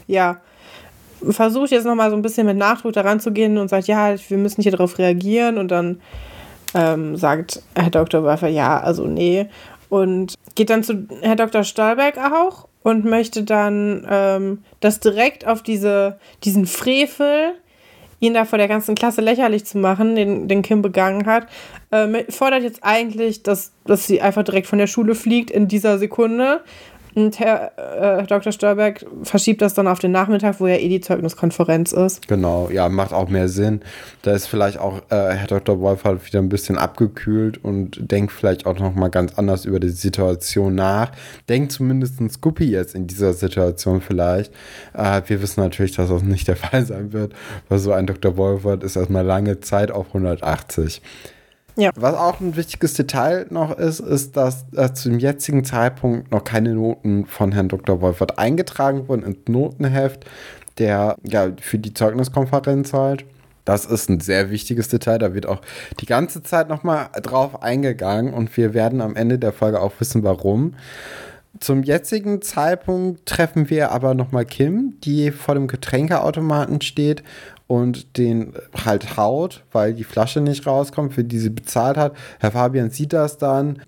[0.08, 0.42] Ja.
[1.22, 4.38] Versucht jetzt nochmal so ein bisschen mit Nachdruck daran zu gehen und sagt, ja, wir
[4.38, 5.58] müssen hier darauf reagieren.
[5.60, 6.02] Und dann
[6.74, 8.24] ähm, sagt Herr Dr.
[8.24, 9.48] Waffer, ja, also nee.
[9.90, 11.64] Und geht dann zu Herr Dr.
[11.64, 17.54] Stolberg auch und möchte dann ähm, das direkt auf diese, diesen Frevel
[18.22, 21.48] ihn da vor der ganzen Klasse lächerlich zu machen, den, den Kim begangen hat,
[21.90, 25.98] äh, fordert jetzt eigentlich, dass, dass sie einfach direkt von der Schule fliegt in dieser
[25.98, 26.62] Sekunde.
[27.14, 28.52] Und Herr äh, Dr.
[28.52, 32.28] Störberg verschiebt das dann auf den Nachmittag, wo ja eh die Zeugniskonferenz ist.
[32.28, 33.82] Genau, ja, macht auch mehr Sinn.
[34.22, 35.80] Da ist vielleicht auch äh, Herr Dr.
[35.80, 39.80] Wolf halt wieder ein bisschen abgekühlt und denkt vielleicht auch noch mal ganz anders über
[39.80, 41.12] die Situation nach.
[41.50, 44.54] Denkt zumindest Scoopy jetzt in dieser Situation vielleicht.
[44.94, 47.34] Äh, wir wissen natürlich, dass das nicht der Fall sein wird,
[47.70, 48.38] weil so ein Dr.
[48.38, 51.02] Wolfert ist erstmal lange Zeit auf 180.
[51.76, 51.92] Ja.
[51.96, 56.44] Was auch ein wichtiges Detail noch ist, ist, dass äh, zu dem jetzigen Zeitpunkt noch
[56.44, 58.02] keine Noten von Herrn Dr.
[58.02, 60.26] Wolfert eingetragen wurden ins Notenheft,
[60.78, 63.26] der ja für die Zeugniskonferenz halt.
[63.64, 65.20] Das ist ein sehr wichtiges Detail.
[65.20, 65.62] Da wird auch
[66.00, 70.24] die ganze Zeit nochmal drauf eingegangen und wir werden am Ende der Folge auch wissen,
[70.24, 70.74] warum.
[71.60, 77.24] zum jetzigen Zeitpunkt treffen wir aber nochmal Kim, die vor dem Getränkeautomaten steht
[77.72, 78.52] und den
[78.84, 82.14] halt haut, weil die Flasche nicht rauskommt, für die sie bezahlt hat.
[82.42, 83.82] Herr Fabian sieht das dann,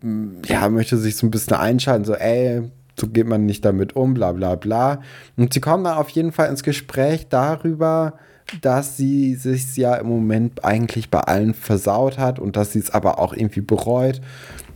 [0.47, 2.61] ja, möchte sich so ein bisschen einschalten, so, ey,
[2.97, 5.01] so geht man nicht damit um, bla bla bla.
[5.35, 8.13] Und sie kommen dann auf jeden Fall ins Gespräch darüber,
[8.61, 12.89] dass sie sich ja im Moment eigentlich bei allen versaut hat und dass sie es
[12.89, 14.21] aber auch irgendwie bereut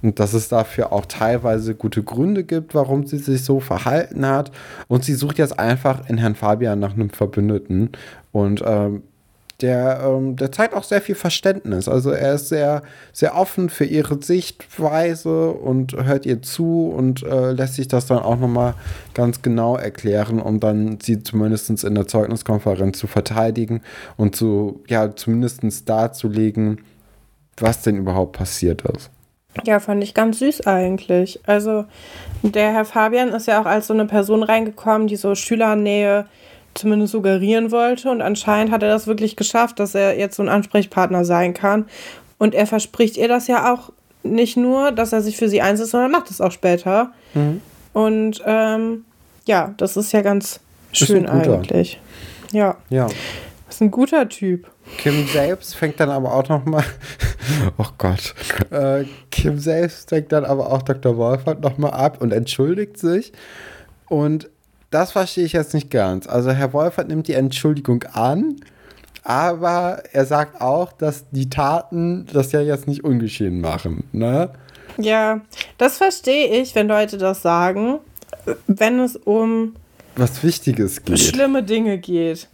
[0.02, 4.52] und dass es dafür auch teilweise gute Gründe gibt, warum sie sich so verhalten hat.
[4.88, 7.92] Und sie sucht jetzt einfach in Herrn Fabian nach einem Verbündeten
[8.38, 9.04] und ähm,
[9.62, 11.88] der, ähm, der zeigt auch sehr viel Verständnis.
[11.88, 17.52] Also er ist sehr, sehr offen für ihre Sichtweise und hört ihr zu und äh,
[17.54, 18.76] lässt sich das dann auch nochmal
[19.16, 23.82] ganz genau erklären, um dann sie zumindest in der Zeugniskonferenz zu verteidigen
[24.16, 26.82] und zu, ja, zumindest darzulegen,
[27.58, 29.10] was denn überhaupt passiert ist.
[29.66, 31.40] Ja, fand ich ganz süß eigentlich.
[31.48, 31.86] Also
[32.44, 36.28] der Herr Fabian ist ja auch als so eine Person reingekommen, die so Schülernähe
[36.78, 38.10] zumindest suggerieren wollte.
[38.10, 41.86] Und anscheinend hat er das wirklich geschafft, dass er jetzt so ein Ansprechpartner sein kann.
[42.38, 43.92] Und er verspricht ihr das ja auch
[44.24, 47.12] nicht nur, dass er sich für sie einsetzt, sondern macht es auch später.
[47.34, 47.62] Mhm.
[47.94, 49.06] Und ähm,
[49.46, 50.60] ja, das ist ja ganz
[50.92, 52.00] schön eigentlich.
[52.52, 52.78] Ja.
[52.90, 53.08] Ja.
[53.66, 54.70] Das ist ein guter Typ.
[54.98, 56.84] Kim selbst fängt dann aber auch noch mal,
[57.78, 58.34] oh Gott,
[58.72, 61.18] äh, Kim selbst fängt dann aber auch Dr.
[61.18, 63.34] Wolfert noch mal ab und entschuldigt sich
[64.08, 64.50] und
[64.90, 66.28] das verstehe ich jetzt nicht ganz.
[66.28, 68.58] Also Herr Wolfert nimmt die Entschuldigung an,
[69.24, 74.52] aber er sagt auch, dass die Taten das ja jetzt nicht ungeschehen machen, ne?
[74.98, 75.42] Ja,
[75.78, 78.00] das verstehe ich, wenn Leute das sagen,
[78.68, 79.76] wenn es um
[80.16, 81.20] was Wichtiges geht.
[81.20, 82.48] Schlimme Dinge geht.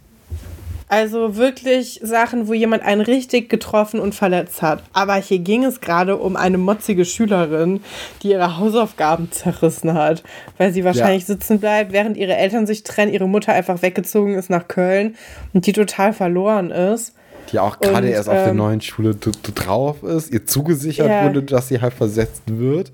[0.88, 4.82] Also wirklich Sachen, wo jemand einen richtig getroffen und verletzt hat.
[4.92, 7.80] Aber hier ging es gerade um eine motzige Schülerin,
[8.22, 10.22] die ihre Hausaufgaben zerrissen hat,
[10.58, 11.34] weil sie wahrscheinlich ja.
[11.34, 15.16] sitzen bleibt, während ihre Eltern sich trennen, ihre Mutter einfach weggezogen ist nach Köln
[15.52, 17.14] und die total verloren ist.
[17.52, 21.24] Die auch gerade erst ähm, auf der ähm, neuen Schule drauf ist, ihr zugesichert yeah.
[21.24, 22.90] wurde, dass sie halt versetzt wird.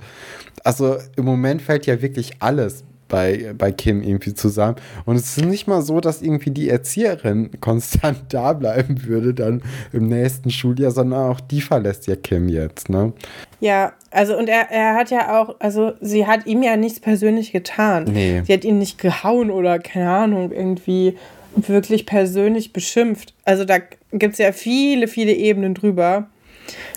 [0.64, 4.76] Also im Moment fällt ja wirklich alles bei, bei Kim irgendwie zusammen.
[5.04, 9.60] Und es ist nicht mal so, dass irgendwie die Erzieherin konstant da bleiben würde dann
[9.92, 13.12] im nächsten Schuljahr, sondern auch die verlässt ja Kim jetzt, ne?
[13.60, 17.52] Ja, also und er, er hat ja auch, also sie hat ihm ja nichts persönlich
[17.52, 18.04] getan.
[18.04, 18.42] Nee.
[18.46, 21.18] Sie hat ihn nicht gehauen oder keine Ahnung, irgendwie
[21.56, 23.34] wirklich persönlich beschimpft.
[23.44, 23.78] Also da
[24.12, 26.28] gibt es ja viele, viele Ebenen drüber.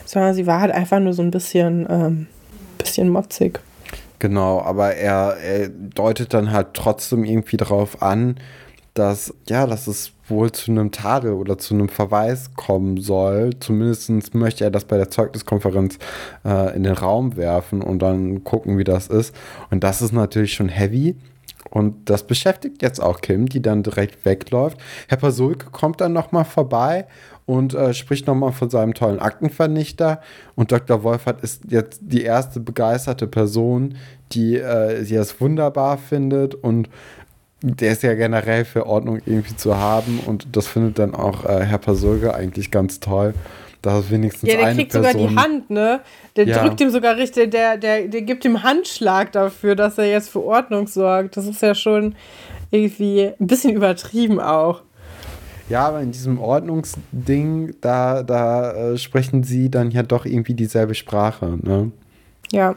[0.06, 2.28] Sondern sie war halt einfach nur so ein bisschen, ähm,
[2.78, 3.60] bisschen motzig.
[4.24, 8.38] Genau, aber er, er deutet dann halt trotzdem irgendwie darauf an,
[8.94, 13.50] dass, ja, dass es wohl zu einem Tadel oder zu einem Verweis kommen soll.
[13.60, 15.98] Zumindest möchte er das bei der Zeugniskonferenz
[16.46, 19.36] äh, in den Raum werfen und dann gucken, wie das ist.
[19.72, 21.18] Und das ist natürlich schon heavy.
[21.74, 24.78] Und das beschäftigt jetzt auch Kim, die dann direkt wegläuft.
[25.08, 27.08] Herr Pasulke kommt dann nochmal vorbei
[27.48, 30.22] und äh, spricht nochmal von seinem tollen Aktenvernichter.
[30.54, 31.02] Und Dr.
[31.02, 33.96] Wolfert ist jetzt die erste begeisterte Person,
[34.34, 36.90] die äh, sie es wunderbar findet und
[37.64, 41.64] der ist ja generell für Ordnung irgendwie zu haben und das findet dann auch äh,
[41.64, 43.34] Herr Pasulke eigentlich ganz toll.
[43.84, 46.02] Dass wenigstens ja, der kriegt Person, sogar die Hand, ne?
[46.36, 46.64] Der ja.
[46.64, 50.44] drückt ihm sogar richtig, der, der, der gibt ihm Handschlag dafür, dass er jetzt für
[50.44, 51.38] Ordnung sorgt.
[51.38, 52.16] Das ist ja schon
[52.72, 54.82] irgendwie ein bisschen übertrieben auch.
[55.70, 60.96] Ja, aber in diesem Ordnungsding, da, da äh, sprechen sie dann ja doch irgendwie dieselbe
[60.96, 61.92] Sprache, ne?
[62.54, 62.76] Ja,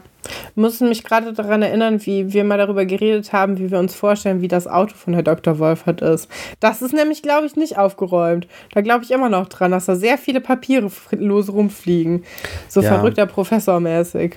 [0.55, 4.41] müssen mich gerade daran erinnern, wie wir mal darüber geredet haben, wie wir uns vorstellen,
[4.41, 5.59] wie das Auto von Herr Dr.
[5.59, 6.29] Wolfert ist.
[6.61, 8.49] Das ist nämlich, glaube ich, nicht aufgeräumt.
[8.73, 12.25] Da glaube ich immer noch dran, dass da sehr viele Papiere los rumfliegen.
[12.69, 12.89] So ja.
[12.89, 14.37] verrückter Professormäßig.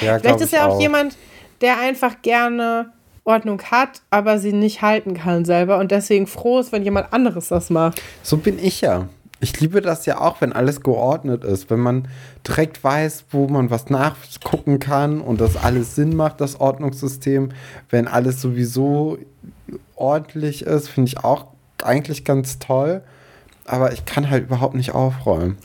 [0.00, 1.18] Ja, Vielleicht ist ja auch, auch jemand,
[1.60, 2.90] der einfach gerne
[3.24, 7.48] Ordnung hat, aber sie nicht halten kann selber und deswegen froh ist, wenn jemand anderes
[7.48, 8.00] das macht.
[8.22, 9.10] So bin ich ja.
[9.40, 12.08] Ich liebe das ja auch, wenn alles geordnet ist, wenn man
[12.46, 17.50] direkt weiß, wo man was nachgucken kann und das alles Sinn macht, das Ordnungssystem.
[17.88, 19.18] Wenn alles sowieso
[19.96, 21.46] ordentlich ist, finde ich auch
[21.82, 23.02] eigentlich ganz toll.
[23.64, 25.56] Aber ich kann halt überhaupt nicht aufräumen.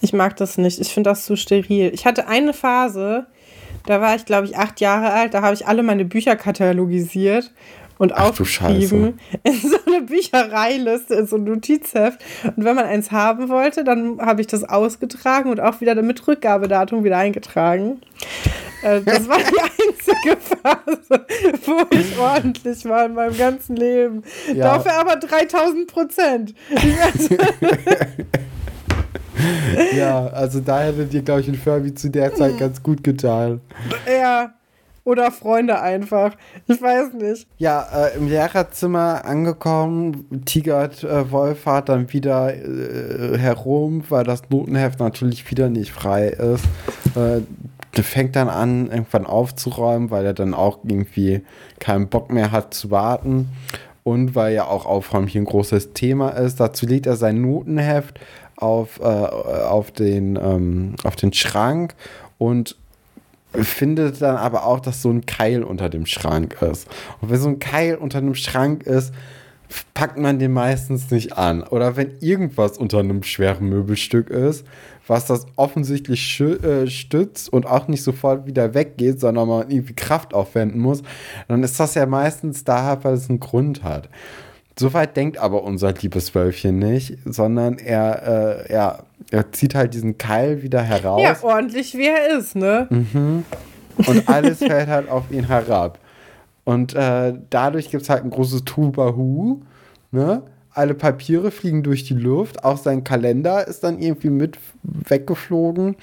[0.00, 0.80] Ich mag das nicht.
[0.80, 1.90] Ich finde das zu steril.
[1.92, 3.26] Ich hatte eine Phase,
[3.84, 5.34] da war ich, glaube ich, acht Jahre alt.
[5.34, 7.52] Da habe ich alle meine Bücher katalogisiert
[7.98, 12.20] und Ach, aufgeschrieben in so eine Büchereiliste, in so ein Notizheft.
[12.44, 16.26] Und wenn man eins haben wollte, dann habe ich das ausgetragen und auch wieder mit
[16.26, 18.00] Rückgabedatum wieder eingetragen.
[18.82, 19.44] Äh, das war die
[19.88, 21.26] einzige Phase,
[21.64, 24.22] wo ich ordentlich war in meinem ganzen Leben.
[24.54, 24.76] Ja.
[24.76, 26.54] Dafür aber 3000 Prozent.
[29.96, 33.62] ja, also da hätte dir, glaube ich, ein Furby zu der Zeit ganz gut getan.
[34.06, 34.52] Ja.
[35.08, 36.36] Oder Freunde einfach.
[36.66, 37.46] Ich weiß nicht.
[37.56, 45.00] Ja, äh, im Lehrerzimmer angekommen, tigert äh, Wolfhard dann wieder äh, herum, weil das Notenheft
[45.00, 46.62] natürlich wieder nicht frei ist.
[47.16, 47.40] Äh,
[48.02, 51.40] fängt dann an, irgendwann aufzuräumen, weil er dann auch irgendwie
[51.78, 53.48] keinen Bock mehr hat zu warten.
[54.04, 56.60] Und weil ja auch Aufräumen hier ein großes Thema ist.
[56.60, 58.20] Dazu legt er sein Notenheft
[58.56, 61.94] auf, äh, auf, den, ähm, auf den Schrank
[62.36, 62.76] und
[63.64, 66.88] findet dann aber auch, dass so ein Keil unter dem Schrank ist.
[67.20, 69.12] Und wenn so ein Keil unter dem Schrank ist,
[69.94, 71.62] packt man den meistens nicht an.
[71.62, 74.64] Oder wenn irgendwas unter einem schweren Möbelstück ist,
[75.06, 80.34] was das offensichtlich äh, stützt und auch nicht sofort wieder weggeht, sondern man irgendwie Kraft
[80.34, 81.02] aufwenden muss,
[81.48, 84.08] dann ist das ja meistens daher, weil es einen Grund hat.
[84.78, 90.18] Soweit denkt aber unser liebes Wölfchen nicht, sondern er, äh, ja, er zieht halt diesen
[90.18, 91.22] Keil wieder heraus.
[91.22, 92.86] Ja, ordentlich wie er ist, ne?
[92.90, 93.44] Mhm.
[94.06, 95.98] Und alles fällt halt auf ihn herab.
[96.64, 99.60] Und äh, dadurch gibt es halt ein großes Tubahu,
[100.10, 100.42] ne?
[100.70, 105.96] Alle Papiere fliegen durch die Luft, auch sein Kalender ist dann irgendwie mit weggeflogen.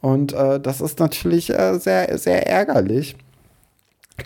[0.00, 3.16] Und äh, das ist natürlich äh, sehr, sehr ärgerlich.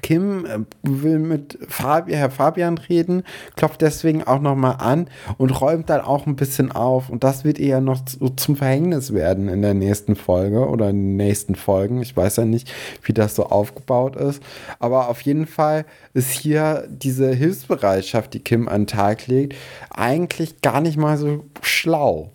[0.00, 3.24] Kim äh, will mit Fabi, Herr Fabian reden,
[3.57, 7.11] klopft deswegen auch nochmal an und räumt dann auch ein bisschen auf.
[7.11, 10.96] Und das wird ja noch zu, zum Verhängnis werden in der nächsten Folge oder in
[10.96, 12.00] den nächsten Folgen.
[12.00, 14.42] Ich weiß ja nicht, wie das so aufgebaut ist.
[14.78, 19.55] Aber auf jeden Fall ist hier diese Hilfsbereitschaft, die Kim an den Tag legt,
[19.90, 22.31] eigentlich gar nicht mal so schlau.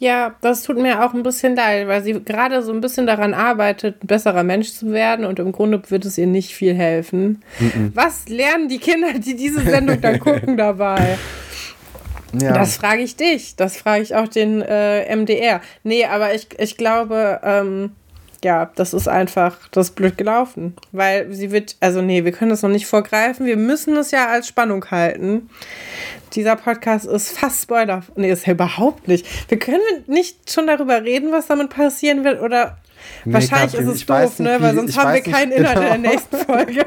[0.00, 3.34] Ja, das tut mir auch ein bisschen leid, weil sie gerade so ein bisschen daran
[3.34, 7.42] arbeitet, ein besserer Mensch zu werden und im Grunde wird es ihr nicht viel helfen.
[7.58, 7.92] Mhm.
[7.94, 11.18] Was lernen die Kinder, die diese Sendung dann gucken dabei?
[12.32, 12.54] Ja.
[12.54, 13.56] Das frage ich dich.
[13.56, 15.60] Das frage ich auch den äh, MDR.
[15.82, 17.92] Nee, aber ich, ich glaube, ähm,
[18.44, 20.74] ja, das ist einfach, das ist blöd gelaufen.
[20.92, 23.46] Weil sie wird, also nee, wir können das noch nicht vorgreifen.
[23.46, 25.50] Wir müssen es ja als Spannung halten.
[26.34, 28.02] Dieser Podcast ist fast Spoiler.
[28.16, 29.26] Nee, ist ja überhaupt nicht.
[29.50, 32.78] Wir können nicht schon darüber reden, was damit passieren wird oder
[33.24, 34.56] Nee, Wahrscheinlich Katrin, ist es doof, ne?
[34.60, 35.94] Weil sonst haben wir keinen Inhalt genau.
[35.94, 36.86] in der nächsten Folge.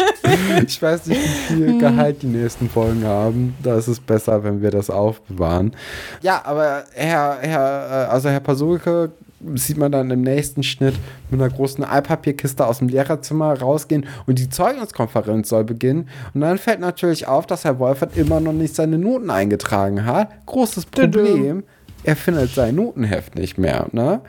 [0.66, 1.78] ich weiß nicht, wie viel hm.
[1.78, 3.56] Gehalt die nächsten Folgen haben.
[3.62, 5.74] Da ist es besser, wenn wir das aufbewahren.
[6.22, 9.12] Ja, aber Herr, Herr, äh, also Herr Pasulke
[9.54, 10.94] sieht man dann im nächsten Schnitt
[11.30, 16.08] mit einer großen Altpapierkiste aus dem Lehrerzimmer rausgehen und die Zeugniskonferenz soll beginnen.
[16.34, 20.28] Und dann fällt natürlich auf, dass Herr Wolfert immer noch nicht seine Noten eingetragen hat.
[20.46, 21.64] Großes Problem,
[22.04, 23.86] er findet sein Notenheft nicht mehr.
[23.92, 24.20] Ne?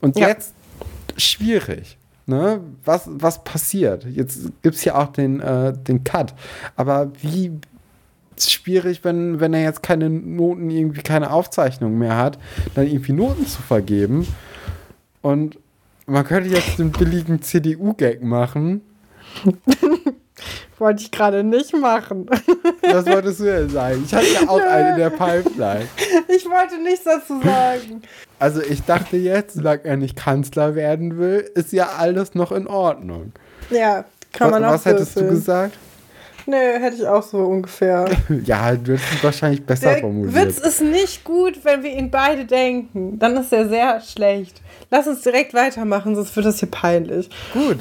[0.00, 0.28] Und ja.
[0.28, 0.54] jetzt
[1.16, 1.98] schwierig.
[2.26, 2.60] Ne?
[2.84, 4.04] Was, was passiert?
[4.04, 6.34] Jetzt gibt es ja auch den, äh, den Cut.
[6.74, 7.52] Aber wie
[8.38, 12.38] schwierig, wenn, wenn er jetzt keine Noten, irgendwie keine Aufzeichnung mehr hat,
[12.74, 14.26] dann irgendwie Noten zu vergeben.
[15.26, 15.58] Und
[16.06, 18.82] man könnte jetzt den billigen CDU-Gag machen.
[20.78, 22.30] Wollte ich gerade nicht machen.
[22.82, 24.04] Das wolltest du ja sagen.
[24.06, 25.88] Ich hatte ja auch einen in der Pipeline.
[26.28, 28.02] Ich wollte nichts dazu sagen.
[28.38, 32.68] Also ich dachte jetzt, solange er nicht Kanzler werden will, ist ja alles noch in
[32.68, 33.32] Ordnung.
[33.70, 35.76] Ja, kann man was, auch Was hättest du gesagt?
[36.46, 38.06] Nee, hätte ich auch so ungefähr.
[38.44, 40.34] ja, du hättest es wahrscheinlich besser Der formuliert.
[40.34, 43.18] Witz ist nicht gut, wenn wir ihn beide denken.
[43.18, 44.62] Dann ist er sehr schlecht.
[44.90, 47.28] Lass uns direkt weitermachen, sonst wird das hier peinlich.
[47.52, 47.78] Gut.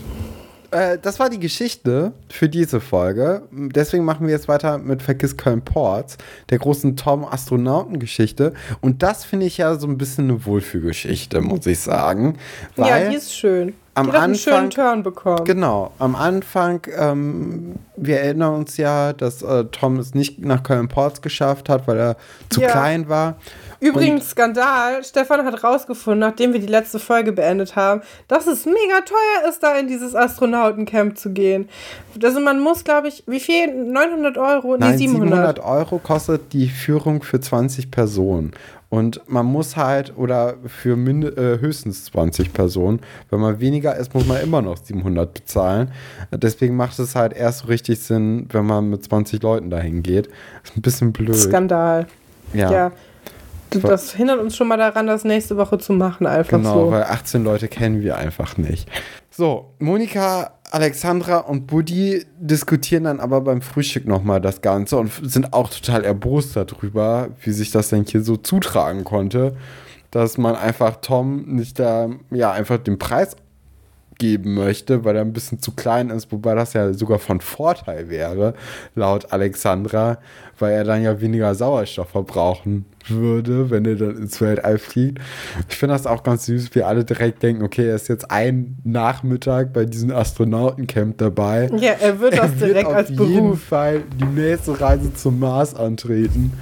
[0.72, 3.44] Äh, das war die Geschichte für diese Folge.
[3.52, 6.18] Deswegen machen wir jetzt weiter mit Vergiss Köln Ports,
[6.50, 8.54] der großen Tom-Astronauten-Geschichte.
[8.82, 12.38] Und das finde ich ja so ein bisschen eine Wohlfühlgeschichte, muss ich sagen.
[12.78, 15.46] ja, die ist schön am Anfang, einen schönen Turn bekommen.
[15.46, 21.22] Genau, am Anfang, ähm, wir erinnern uns ja, dass äh, Tom es nicht nach Köln-Ports
[21.22, 22.18] geschafft hat, weil er
[22.50, 22.70] zu ja.
[22.70, 23.38] klein war.
[23.80, 28.66] Übrigens, und Skandal, Stefan hat rausgefunden, nachdem wir die letzte Folge beendet haben, dass es
[28.66, 31.70] mega teuer ist, da in dieses Astronautencamp zu gehen.
[32.22, 33.68] Also man muss, glaube ich, wie viel?
[33.68, 34.74] 900 Euro?
[34.74, 35.30] Nee, Nein, 700.
[35.30, 38.54] 700 Euro kostet die Führung für 20 Personen.
[38.90, 44.26] Und man muss halt, oder für äh, höchstens 20 Personen, wenn man weniger ist, muss
[44.26, 45.92] man immer noch 700 bezahlen.
[46.32, 50.28] Deswegen macht es halt erst so richtig Sinn, wenn man mit 20 Leuten dahin geht.
[50.64, 51.36] Ist ein bisschen blöd.
[51.36, 52.08] Skandal.
[52.54, 52.72] Ja.
[52.72, 52.92] ja.
[53.72, 56.80] Das hindert uns schon mal daran, das nächste Woche zu machen, einfach genau, so.
[56.86, 58.88] Genau, weil 18 Leute kennen wir einfach nicht.
[59.38, 65.52] So, Monika, Alexandra und Buddy diskutieren dann aber beim Frühstück nochmal das Ganze und sind
[65.52, 69.58] auch total erbost darüber, wie sich das denn hier so zutragen konnte,
[70.10, 73.36] dass man einfach Tom nicht da, ja, einfach den Preis
[74.18, 78.10] geben möchte, weil er ein bisschen zu klein ist, wobei das ja sogar von Vorteil
[78.10, 78.54] wäre,
[78.96, 80.18] laut Alexandra,
[80.60, 85.20] weil er dann ja weniger Sauerstoff verbrauchen würde, wenn er dann ins Weltall fliegt.
[85.70, 88.78] Ich finde das auch ganz süß, wie alle direkt denken, okay, er ist jetzt ein
[88.84, 91.70] Nachmittag bei diesem Astronautencamp dabei.
[91.78, 93.28] Ja, er wird das er direkt wird als Beruf.
[93.28, 96.54] Auf jeden Fall die nächste Reise zum Mars antreten.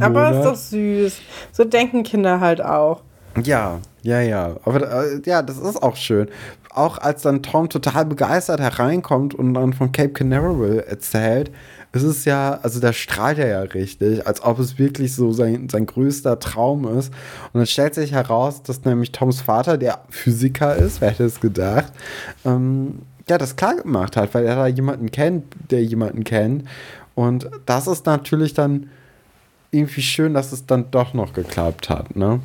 [0.00, 1.18] Aber ist doch süß.
[1.52, 3.02] So denken Kinder halt auch.
[3.44, 4.56] Ja, ja, ja.
[4.64, 6.28] Aber äh, ja, das ist auch schön.
[6.76, 11.50] Auch als dann Tom total begeistert hereinkommt und dann von Cape Canaveral erzählt,
[11.92, 15.68] ist es ja, also da strahlt er ja richtig, als ob es wirklich so sein,
[15.70, 17.12] sein größter Traum ist.
[17.52, 21.40] Und dann stellt sich heraus, dass nämlich Toms Vater, der Physiker ist, wer hätte es
[21.40, 21.92] gedacht,
[22.44, 26.64] ähm, ja, das klar gemacht hat, weil er da jemanden kennt, der jemanden kennt.
[27.14, 28.90] Und das ist natürlich dann
[29.70, 32.40] irgendwie schön, dass es dann doch noch geklappt hat, ne?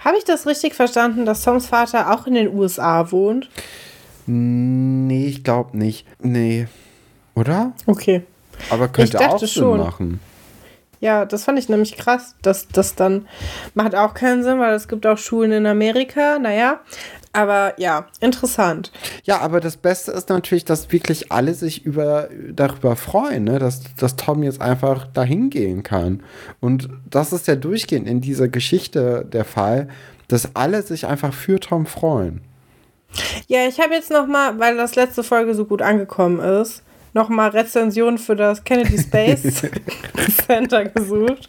[0.00, 3.48] Habe ich das richtig verstanden, dass Toms Vater auch in den USA wohnt?
[4.26, 6.06] Nee, ich glaube nicht.
[6.20, 6.68] Nee.
[7.34, 7.72] Oder?
[7.86, 8.22] Okay.
[8.70, 9.78] Aber könnte ich auch Sinn schon.
[9.78, 10.20] machen.
[11.00, 13.26] Ja, das fand ich nämlich krass, dass das dann
[13.74, 16.80] macht auch keinen Sinn, weil es gibt auch Schulen in Amerika, naja.
[17.32, 18.90] Aber ja, interessant.
[19.22, 23.58] Ja, aber das Beste ist natürlich, dass wirklich alle sich über, darüber freuen, ne?
[23.60, 26.24] dass, dass Tom jetzt einfach dahin gehen kann.
[26.58, 29.88] Und das ist ja durchgehend in dieser Geschichte der Fall,
[30.26, 32.40] dass alle sich einfach für Tom freuen.
[33.46, 37.50] Ja, ich habe jetzt noch mal, weil das letzte Folge so gut angekommen ist, nochmal
[37.50, 39.42] Rezensionen für das Kennedy Space
[40.46, 41.48] Center gesucht.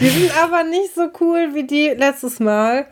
[0.00, 2.86] Die sind aber nicht so cool wie die letztes Mal.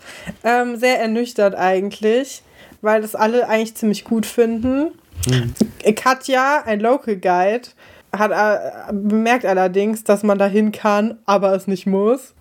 [0.44, 2.42] Ähm, sehr ernüchtert eigentlich,
[2.82, 4.92] weil das alle eigentlich ziemlich gut finden.
[5.26, 5.54] Mhm.
[5.94, 7.68] Katja, ein Local Guide,
[8.16, 12.34] hat äh, bemerkt allerdings, dass man dahin kann, aber es nicht muss.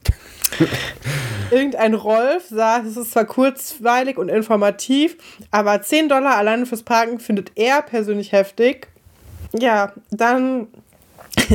[1.51, 5.17] Irgendein Rolf sagt, es ist zwar kurzweilig und informativ,
[5.51, 8.87] aber 10 Dollar alleine fürs Parken findet er persönlich heftig.
[9.53, 10.67] Ja, dann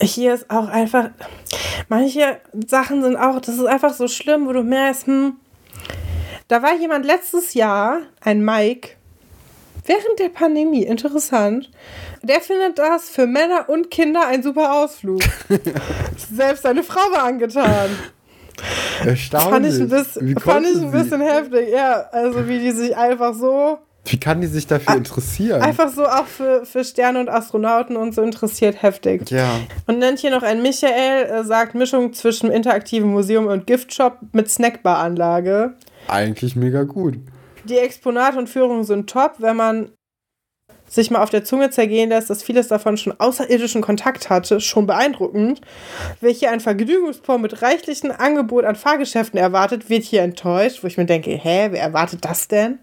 [0.00, 1.10] hier ist auch einfach,
[1.88, 5.36] manche Sachen sind auch, das ist einfach so schlimm, wo du merkst, hm,
[6.48, 8.90] da war jemand letztes Jahr, ein Mike,
[9.86, 11.70] während der Pandemie, interessant,
[12.22, 15.22] der findet das für Männer und Kinder ein super Ausflug.
[16.32, 17.90] Selbst seine Frau war angetan.
[19.04, 19.50] Erstaunlich.
[19.50, 22.08] Fand ich ein bisschen, fand ich ein bisschen heftig, ja.
[22.12, 25.62] Also wie die sich einfach so wie kann die sich dafür interessieren?
[25.62, 29.30] Einfach so auch für, für Sterne und Astronauten und so interessiert heftig.
[29.30, 29.60] Ja.
[29.86, 34.50] Und nennt hier noch ein Michael, äh, sagt Mischung zwischen interaktivem Museum und Giftshop mit
[34.50, 35.74] Snackbaranlage.
[36.08, 37.16] Eigentlich mega gut.
[37.64, 39.90] Die Exponate und Führungen sind top, wenn man
[40.94, 44.86] sich mal auf der Zunge zergehen lässt, dass vieles davon schon außerirdischen Kontakt hatte, schon
[44.86, 45.60] beeindruckend.
[46.20, 50.96] Wer hier ein Vergnügungspor mit reichlichem Angebot an Fahrgeschäften erwartet, wird hier enttäuscht, wo ich
[50.96, 52.78] mir denke, hä, wer erwartet das denn?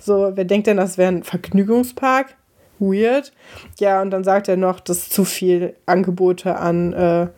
[0.00, 2.34] So, wer denkt denn, das wäre ein Vergnügungspark?
[2.80, 3.32] Weird.
[3.78, 7.28] Ja, und dann sagt er noch, dass zu viel Angebote an äh,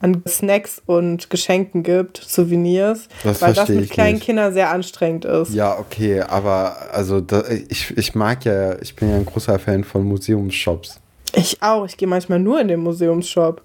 [0.00, 4.24] an Snacks und Geschenken gibt, Souvenirs, das weil das mit kleinen nicht.
[4.24, 5.52] Kindern sehr anstrengend ist.
[5.52, 9.84] Ja, okay, aber also da, ich, ich mag ja, ich bin ja ein großer Fan
[9.84, 11.00] von Museumsshops.
[11.34, 13.62] Ich auch, ich gehe manchmal nur in den Museumsshop.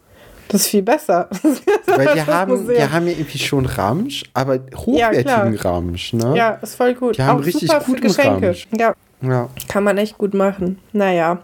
[0.49, 1.29] Das ist viel besser.
[1.85, 6.33] Weil die haben, die haben ja irgendwie schon Ramsch, aber hochwertigen ja, Ramsch, ne?
[6.35, 7.17] Ja, ist voll gut.
[7.17, 8.47] Die haben auch richtig guten Geschenke.
[8.47, 8.67] Ramsch.
[8.77, 8.93] Ja.
[9.23, 9.49] Ja.
[9.69, 10.79] Kann man echt gut machen.
[10.91, 11.43] Naja,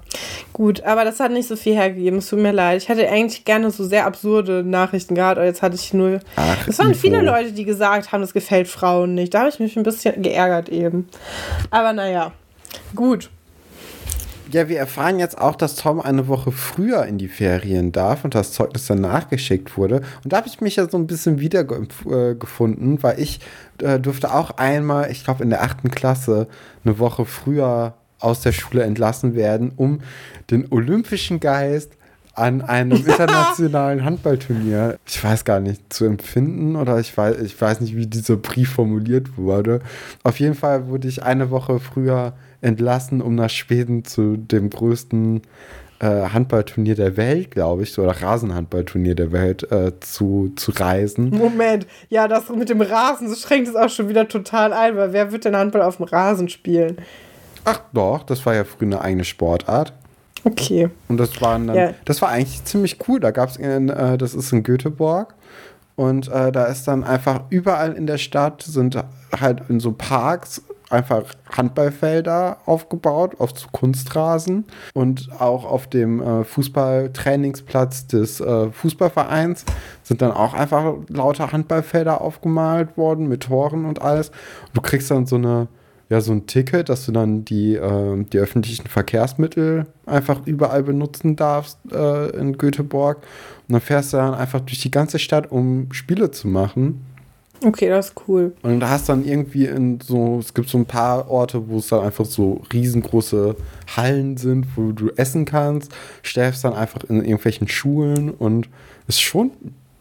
[0.51, 0.83] gut.
[0.83, 2.19] Aber das hat nicht so viel hergegeben.
[2.19, 2.81] Es tut mir leid.
[2.81, 6.19] Ich hätte eigentlich gerne so sehr absurde Nachrichten gehabt, aber jetzt hatte ich nur.
[6.35, 9.33] Ach, es waren viele Leute, die gesagt haben, das gefällt Frauen nicht.
[9.33, 11.07] Da habe ich mich ein bisschen geärgert eben.
[11.71, 12.33] Aber naja,
[12.95, 13.29] gut.
[14.51, 18.33] Ja, wir erfahren jetzt auch, dass Tom eine Woche früher in die Ferien darf und
[18.33, 20.01] das Zeugnis dann nachgeschickt wurde.
[20.23, 23.41] Und da habe ich mich ja so ein bisschen wiedergefunden, äh, weil ich
[23.79, 26.47] äh, durfte auch einmal, ich glaube in der achten Klasse,
[26.83, 29.99] eine Woche früher aus der Schule entlassen werden, um
[30.49, 31.91] den olympischen Geist
[32.33, 37.81] an einem internationalen Handballturnier, ich weiß gar nicht, zu empfinden oder ich weiß, ich weiß
[37.81, 39.81] nicht, wie dieser Brief formuliert wurde.
[40.23, 45.41] Auf jeden Fall wurde ich eine Woche früher entlassen, um nach Schweden zu dem größten
[45.99, 51.29] äh, Handballturnier der Welt, glaube ich, oder Rasenhandballturnier der Welt äh, zu, zu reisen.
[51.29, 55.13] Moment, ja, das mit dem Rasen, das schränkt es auch schon wieder total ein, weil
[55.13, 56.97] wer wird denn Handball auf dem Rasen spielen?
[57.65, 59.93] Ach doch, das war ja früher eine eigene Sportart.
[60.45, 60.89] Okay.
[61.09, 61.93] Und das waren dann, ja.
[62.05, 63.19] das war eigentlich ziemlich cool.
[63.19, 65.35] Da gab es, äh, das ist in Göteborg.
[65.95, 68.97] Und äh, da ist dann einfach überall in der Stadt sind
[69.37, 78.07] halt in so Parks einfach Handballfelder aufgebaut auf Kunstrasen und auch auf dem äh, Fußballtrainingsplatz
[78.07, 79.65] des äh, Fußballvereins
[80.03, 84.31] sind dann auch einfach lauter Handballfelder aufgemalt worden mit Toren und alles.
[84.73, 85.67] Du kriegst dann so eine
[86.09, 91.35] ja so ein Ticket, dass du dann die, äh, die öffentlichen Verkehrsmittel einfach überall benutzen
[91.35, 93.17] darfst äh, in Göteborg.
[93.67, 97.05] Und dann fährst du dann einfach durch die ganze Stadt, um Spiele zu machen.
[97.63, 98.53] Okay, das ist cool.
[98.61, 101.87] Und da hast dann irgendwie in so, es gibt so ein paar Orte, wo es
[101.87, 103.55] dann einfach so riesengroße
[103.95, 105.91] Hallen sind, wo du essen kannst,
[106.23, 108.69] stellst dann einfach in irgendwelchen Schulen und
[109.07, 109.51] es ist schon,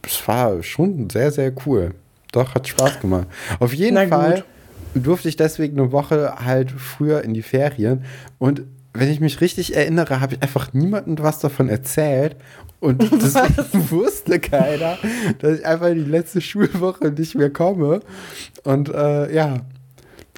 [0.03, 1.93] es war schon sehr, sehr cool.
[2.33, 3.27] Doch, hat Spaß gemacht.
[3.59, 4.45] Auf jeden Fall
[4.95, 8.05] durfte ich deswegen eine Woche halt früher in die Ferien
[8.39, 8.63] und
[8.99, 12.37] wenn ich mich richtig erinnere, habe ich einfach niemandem was davon erzählt.
[12.81, 13.35] Und das
[13.91, 14.99] wusste keiner,
[15.41, 18.01] dass ich einfach in die letzte Schulwoche nicht mehr komme.
[18.65, 19.61] Und äh, ja,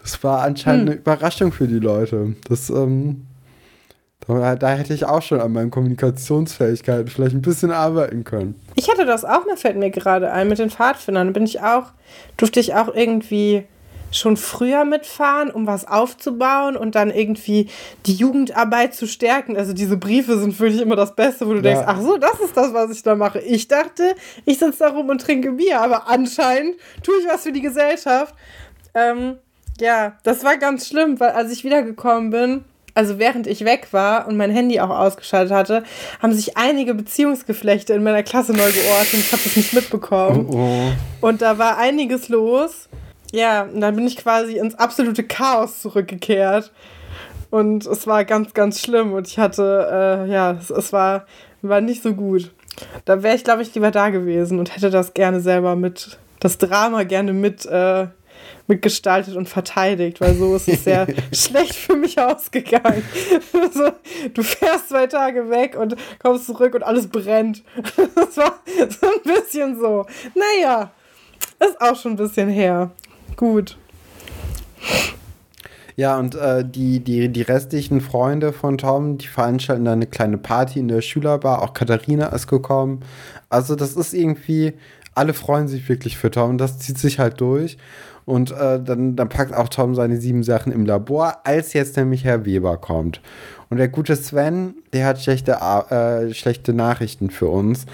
[0.02, 0.88] das war anscheinend hm.
[0.88, 2.34] eine Überraschung für die Leute.
[2.48, 3.26] Das, ähm,
[4.26, 8.54] da, da, hätte ich auch schon an meinen Kommunikationsfähigkeiten vielleicht ein bisschen arbeiten können.
[8.74, 11.28] Ich hatte das auch, mir fällt mir gerade ein, mit den Pfadfindern.
[11.28, 11.86] Da bin ich auch,
[12.36, 13.64] durfte ich auch irgendwie
[14.10, 17.68] schon früher mitfahren, um was aufzubauen und dann irgendwie
[18.06, 19.56] die Jugendarbeit zu stärken.
[19.56, 21.62] Also diese Briefe sind wirklich immer das Beste, wo du ja.
[21.62, 23.40] denkst, ach so, das ist das, was ich da mache.
[23.40, 27.52] Ich dachte, ich sitze da rum und trinke Bier, aber anscheinend tue ich was für
[27.52, 28.34] die Gesellschaft.
[28.94, 29.38] Ähm,
[29.80, 34.26] ja, das war ganz schlimm, weil als ich wiedergekommen bin, also während ich weg war
[34.26, 35.84] und mein Handy auch ausgeschaltet hatte,
[36.20, 39.22] haben sich einige Beziehungsgeflechte in meiner Klasse neu geordnet.
[39.22, 40.46] Ich habe das nicht mitbekommen.
[40.50, 41.26] Oh, oh.
[41.26, 42.88] Und da war einiges los.
[43.32, 46.72] Ja, und dann bin ich quasi ins absolute Chaos zurückgekehrt.
[47.50, 49.12] Und es war ganz, ganz schlimm.
[49.12, 51.26] Und ich hatte, äh, ja, es, es, war,
[51.62, 52.52] war nicht so gut.
[53.04, 56.58] Da wäre ich, glaube ich, lieber da gewesen und hätte das gerne selber mit, das
[56.58, 58.06] Drama gerne mit, äh,
[58.68, 63.02] mitgestaltet und verteidigt, weil so ist es sehr schlecht für mich ausgegangen.
[63.74, 63.90] so,
[64.32, 67.62] du fährst zwei Tage weg und kommst zurück und alles brennt.
[68.14, 70.06] das war so ein bisschen so.
[70.34, 70.90] Naja,
[71.58, 72.90] ist auch schon ein bisschen her
[73.40, 73.78] gut.
[75.96, 80.38] Ja, und äh, die, die, die restlichen Freunde von Tom, die veranstalten dann eine kleine
[80.38, 81.62] Party in der Schülerbar.
[81.62, 83.00] Auch Katharina ist gekommen.
[83.48, 84.74] Also, das ist irgendwie,
[85.14, 86.58] alle freuen sich wirklich für Tom.
[86.58, 87.78] Das zieht sich halt durch.
[88.26, 92.24] Und äh, dann, dann packt auch Tom seine sieben Sachen im Labor, als jetzt nämlich
[92.24, 93.22] Herr Weber kommt.
[93.70, 97.86] Und der gute Sven, der hat schlechte, äh, schlechte Nachrichten für uns.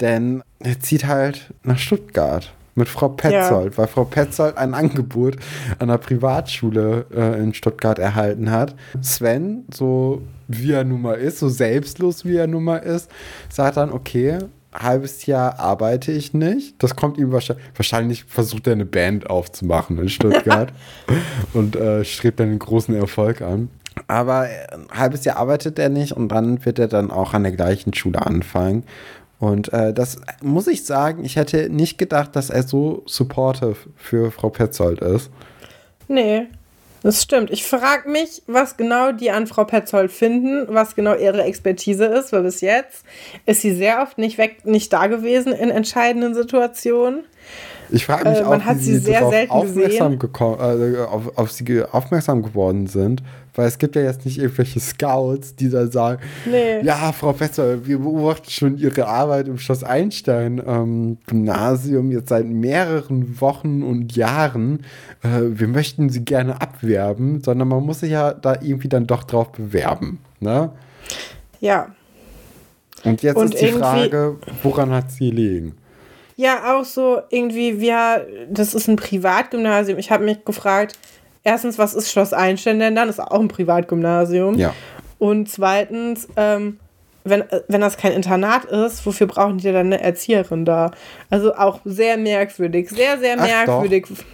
[0.00, 3.78] Denn er zieht halt nach Stuttgart mit Frau Petzold, ja.
[3.78, 5.36] weil Frau Petzold ein Angebot
[5.78, 8.76] an der Privatschule äh, in Stuttgart erhalten hat.
[9.00, 13.10] Sven, so wie er nun mal ist, so selbstlos wie er nun mal ist,
[13.48, 14.38] sagt dann, okay,
[14.72, 16.82] halbes Jahr arbeite ich nicht.
[16.82, 20.72] Das kommt ihm wahrscheinlich, wahrscheinlich versucht er eine Band aufzumachen in Stuttgart
[21.54, 23.70] und äh, strebt dann einen großen Erfolg an.
[24.08, 27.52] Aber ein halbes Jahr arbeitet er nicht und dann wird er dann auch an der
[27.52, 28.84] gleichen Schule anfangen.
[29.38, 34.30] Und äh, das muss ich sagen, ich hätte nicht gedacht, dass er so supportive für
[34.30, 35.30] Frau Petzold ist.
[36.08, 36.46] Nee,
[37.02, 37.50] das stimmt.
[37.50, 42.32] Ich frage mich, was genau die an Frau Petzold finden, was genau ihre Expertise ist,
[42.32, 43.04] weil bis jetzt
[43.44, 47.24] ist sie sehr oft nicht weg, nicht da gewesen in entscheidenden Situationen.
[47.90, 52.42] Ich frage mich äh, auch, wie sie, sie sehr aufmerksam, äh, auf, auf sie aufmerksam
[52.42, 53.22] geworden sind,
[53.54, 56.20] weil es gibt ja jetzt nicht irgendwelche Scouts, die da sagen,
[56.50, 56.80] nee.
[56.82, 62.46] ja, Frau Professor, wir beobachten schon Ihre Arbeit im Schloss Einstein ähm, Gymnasium jetzt seit
[62.46, 64.80] mehreren Wochen und Jahren.
[65.22, 69.24] Äh, wir möchten Sie gerne abwerben, sondern man muss sich ja da irgendwie dann doch
[69.24, 70.18] drauf bewerben.
[70.40, 70.70] Ne?
[71.60, 71.88] Ja.
[73.04, 75.74] Und jetzt und ist die Frage, woran hat sie liegen?
[76.36, 79.98] Ja, auch so irgendwie, wir, das ist ein Privatgymnasium.
[79.98, 80.98] Ich habe mich gefragt,
[81.42, 83.08] erstens, was ist Schloss Einstein denn dann?
[83.08, 84.58] Das ist auch ein Privatgymnasium.
[84.58, 84.74] Ja.
[85.18, 86.78] Und zweitens, ähm,
[87.24, 90.90] wenn, wenn das kein Internat ist, wofür brauchen die dann eine Erzieherin da?
[91.30, 94.06] Also auch sehr merkwürdig, sehr, sehr merkwürdig.
[94.12, 94.24] Ach,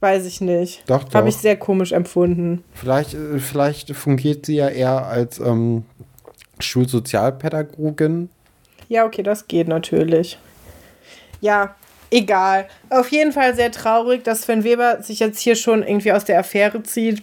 [0.00, 0.84] Weiß ich nicht.
[0.86, 1.14] Doch, doch.
[1.14, 2.62] Habe ich sehr komisch empfunden.
[2.72, 5.84] Vielleicht, äh, vielleicht fungiert sie ja eher als ähm,
[6.60, 8.30] Schulsozialpädagogin.
[8.88, 10.38] Ja, okay, das geht natürlich
[11.40, 11.74] ja,
[12.10, 12.68] egal.
[12.90, 16.38] Auf jeden Fall sehr traurig, dass Sven Weber sich jetzt hier schon irgendwie aus der
[16.38, 17.22] Affäre zieht.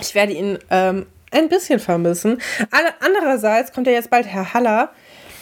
[0.00, 2.40] Ich werde ihn ähm, ein bisschen vermissen.
[3.00, 4.90] Andererseits kommt ja jetzt bald Herr Haller.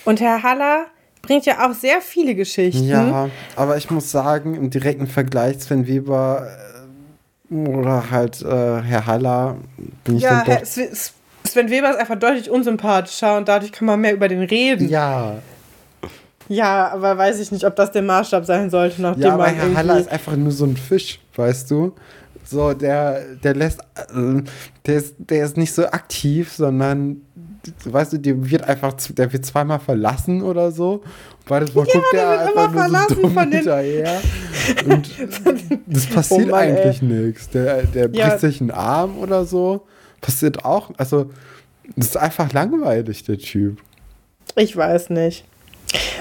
[0.05, 0.87] Und Herr Haller
[1.23, 2.89] bringt ja auch sehr viele Geschichten.
[2.89, 6.49] Ja, aber ich muss sagen, im direkten Vergleich Sven Weber
[7.51, 9.59] äh, oder halt äh, Herr Haller
[10.05, 10.67] bin ich ja, dann doch...
[11.47, 14.89] Sven Weber ist einfach deutlich unsympathischer und dadurch kann man mehr über den reden.
[14.89, 15.39] Ja,
[16.51, 19.55] ja, aber weiß ich nicht, ob das der Maßstab sein sollte, nachdem ja, aber man
[19.55, 21.95] Herr Haller ist einfach nur so ein Fisch, weißt du?
[22.45, 24.43] So, der, der lässt, äh,
[24.85, 27.21] der ist, der ist nicht so aktiv, sondern,
[27.85, 31.05] weißt du, der wird einfach, der wird zweimal verlassen oder so.
[31.47, 34.21] Weil das Mal ja, guckt der, der einfach nur so dumm von hinterher.
[34.87, 35.09] Und
[35.87, 37.49] das passiert oh Mann, eigentlich nichts.
[37.51, 38.39] Der, der bricht ja.
[38.39, 39.87] sich einen Arm oder so.
[40.21, 40.91] Passiert auch.
[40.97, 41.31] Also,
[41.95, 43.79] das ist einfach langweilig, der Typ.
[44.57, 45.45] Ich weiß nicht.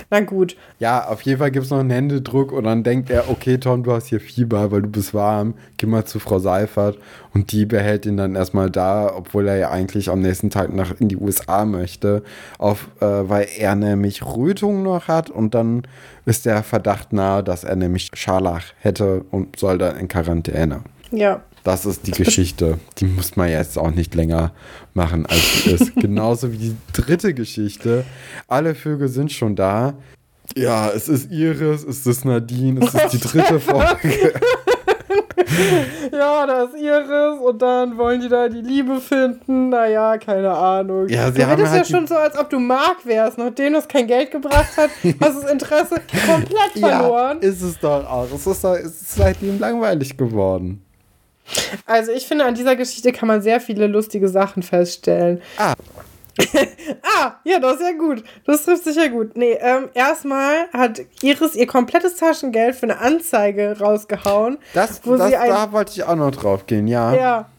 [0.09, 0.55] Na gut.
[0.79, 3.83] Ja, auf jeden Fall gibt es noch einen Händedruck und dann denkt er, okay, Tom,
[3.83, 6.97] du hast hier Fieber, weil du bist warm, geh mal zu Frau Seifert
[7.33, 10.99] und die behält ihn dann erstmal da, obwohl er ja eigentlich am nächsten Tag nach
[10.99, 12.23] in die USA möchte,
[12.57, 15.83] auf, äh, weil er nämlich Rötung noch hat und dann
[16.25, 20.81] ist der Verdacht nahe, dass er nämlich Scharlach hätte und soll dann in Quarantäne.
[21.11, 21.41] Ja.
[21.63, 22.79] Das ist die Geschichte.
[22.97, 24.51] Die muss man jetzt auch nicht länger
[24.93, 25.95] machen, als sie ist.
[25.99, 28.05] Genauso wie die dritte Geschichte.
[28.47, 29.93] Alle Vögel sind schon da.
[30.55, 34.33] Ja, es ist Iris, es ist Nadine, es ist die dritte Folge.
[36.11, 39.69] ja, da ist Iris und dann wollen die da die Liebe finden.
[39.69, 41.07] Naja, keine Ahnung.
[41.07, 43.37] Ja, sie du redest halt ja schon so, als ob du Mark wärst.
[43.37, 45.95] Nachdem das kein Geld gebracht hat, hast du das Interesse
[46.25, 47.37] komplett verloren.
[47.41, 48.27] Ja, ist es doch auch.
[48.33, 50.81] Es ist, es ist seitdem langweilig geworden.
[51.85, 55.41] Also ich finde, an dieser Geschichte kann man sehr viele lustige Sachen feststellen.
[55.57, 55.73] Ah.
[57.19, 58.23] ah, ja, das ist ja gut.
[58.45, 59.35] Das trifft sich ja gut.
[59.35, 64.57] Nee, ähm, erstmal hat Iris ihr komplettes Taschengeld für eine Anzeige rausgehauen.
[64.73, 67.13] Das, wo das, sie ein, da wollte ich auch noch drauf gehen, ja.
[67.13, 67.49] Ja.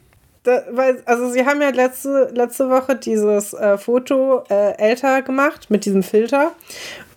[0.43, 5.70] Da, weil, also sie haben ja letzte, letzte Woche dieses äh, Foto äh, älter gemacht
[5.70, 6.53] mit diesem Filter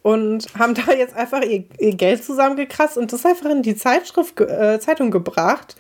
[0.04, 4.40] und haben da jetzt einfach ihr, ihr Geld zusammengekratzt und das einfach in die Zeitschrift,
[4.40, 5.76] äh, Zeitung gebracht,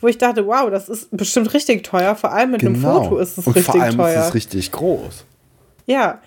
[0.00, 2.14] wo ich dachte, wow, das ist bestimmt richtig teuer.
[2.14, 3.00] Vor allem mit genau.
[3.00, 3.74] einem Foto ist es richtig teuer.
[3.74, 4.20] Vor allem teuer.
[4.20, 5.24] ist es richtig groß.
[5.86, 6.20] Ja.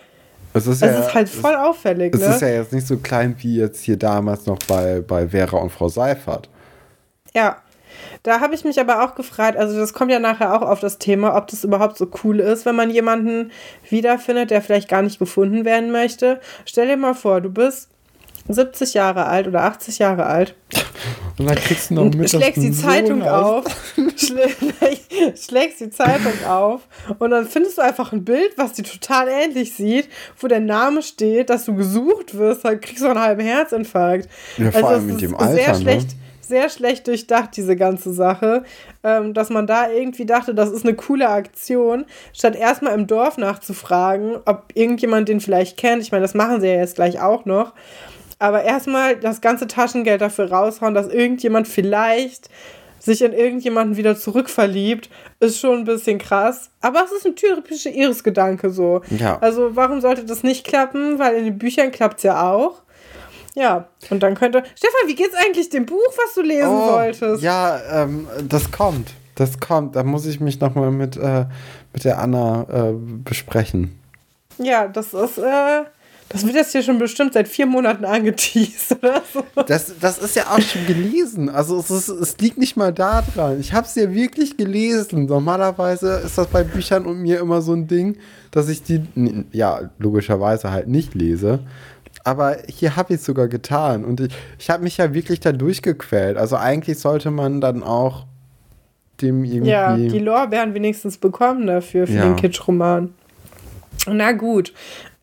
[0.53, 2.13] Es ist, es ja, ist halt voll es, auffällig.
[2.13, 2.27] Es ne?
[2.27, 5.71] ist ja jetzt nicht so klein wie jetzt hier damals noch bei, bei Vera und
[5.71, 6.49] Frau Seifert.
[7.33, 7.61] Ja.
[8.23, 10.97] Da habe ich mich aber auch gefragt, also das kommt ja nachher auch auf das
[10.97, 13.51] Thema, ob das überhaupt so cool ist, wenn man jemanden
[13.89, 16.39] wiederfindet, der vielleicht gar nicht gefunden werden möchte.
[16.65, 17.89] Stell dir mal vor, du bist
[18.49, 20.55] 70 Jahre alt oder 80 Jahre alt.
[21.37, 23.63] Und dann kriegst du noch mit, schlägst die Zeitung auf,
[25.35, 26.81] schlägst die Zeitung auf
[27.19, 31.01] und dann findest du einfach ein Bild, was dir total ähnlich sieht, wo der Name
[31.01, 34.27] steht, dass du gesucht wirst, dann kriegst du einen halben Herzinfarkt.
[34.57, 36.05] Ja, vor also allem mit dem Alter, sehr ne?
[36.49, 38.63] Sehr schlecht durchdacht, diese ganze Sache.
[39.03, 43.37] Ähm, dass man da irgendwie dachte, das ist eine coole Aktion, statt erstmal im Dorf
[43.37, 46.01] nachzufragen, ob irgendjemand den vielleicht kennt.
[46.01, 47.73] Ich meine, das machen sie ja jetzt gleich auch noch.
[48.39, 52.49] Aber erstmal das ganze Taschengeld dafür raushauen, dass irgendjemand vielleicht
[52.99, 56.69] sich in irgendjemanden wieder zurückverliebt, ist schon ein bisschen krass.
[56.81, 59.01] Aber es ist ein typischer Iris-Gedanke so.
[59.17, 59.37] Ja.
[59.39, 61.19] Also warum sollte das nicht klappen?
[61.19, 62.81] Weil in den Büchern klappt es ja auch.
[63.55, 64.63] Ja, und dann könnte.
[64.75, 67.43] Stefan, wie geht's eigentlich dem Buch, was du lesen oh, wolltest?
[67.43, 69.11] Ja, ähm, das kommt.
[69.35, 69.95] Das kommt.
[69.95, 71.45] Da muss ich mich nochmal mit, äh,
[71.93, 73.99] mit der Anna äh, besprechen.
[74.57, 75.37] Ja, das ist.
[75.37, 75.83] Äh,
[76.31, 79.43] das wird jetzt hier schon bestimmt seit vier Monaten angeteased oder so.
[79.65, 81.49] Das, das ist ja auch schon gelesen.
[81.49, 83.59] Also es, ist, es liegt nicht mal da dran.
[83.59, 85.25] Ich habe es ja wirklich gelesen.
[85.25, 88.17] Normalerweise ist das bei Büchern und mir immer so ein Ding,
[88.51, 89.01] dass ich die,
[89.51, 91.61] ja, logischerweise halt nicht lese.
[92.29, 94.05] Aber hier habe ich es sogar getan.
[94.05, 96.37] Und ich, ich habe mich ja wirklich da durchgequält.
[96.37, 98.27] Also eigentlich sollte man dann auch
[99.19, 99.71] dem irgendwie.
[99.71, 102.25] Ja, die Lorbeeren wenigstens bekommen dafür, für ja.
[102.25, 103.15] den Kitsch-Roman.
[104.07, 104.73] Na gut.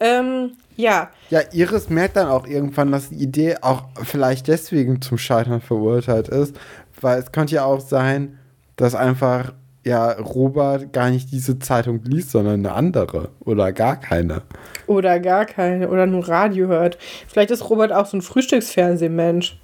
[0.01, 1.11] Ähm, ja.
[1.31, 6.27] Ja, Iris merkt dann auch irgendwann, dass die Idee auch vielleicht deswegen zum Scheitern verurteilt
[6.27, 6.57] ist,
[7.01, 8.37] weil es könnte ja auch sein,
[8.75, 9.53] dass einfach
[9.87, 14.43] ja Robert gar nicht diese Zeitung liest, sondern eine andere oder gar keine.
[14.87, 16.99] Oder gar keine oder nur Radio hört.
[17.29, 19.57] Vielleicht ist Robert auch so ein Frühstücksfernsehmensch.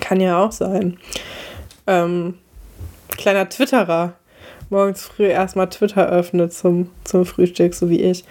[0.00, 0.98] Kann ja auch sein.
[1.86, 2.34] Ähm,
[3.16, 4.14] kleiner Twitterer
[4.72, 8.24] morgens früh erstmal Twitter öffnet zum, zum Frühstück, so wie ich.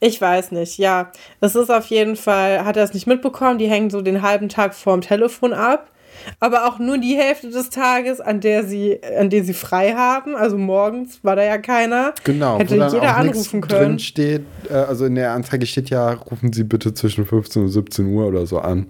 [0.00, 1.12] Ich weiß nicht, ja.
[1.40, 4.48] Es ist auf jeden Fall, hat er es nicht mitbekommen, die hängen so den halben
[4.48, 5.91] Tag vorm Telefon ab.
[6.40, 10.34] Aber auch nur die Hälfte des Tages, an der sie, an der sie frei haben.
[10.36, 12.14] Also morgens war da ja keiner.
[12.24, 13.90] Genau, hätte jeder anrufen können.
[13.90, 17.68] Drin steht, äh, also in der Anzeige steht ja, rufen Sie bitte zwischen 15 und
[17.68, 18.86] 17 Uhr oder so an.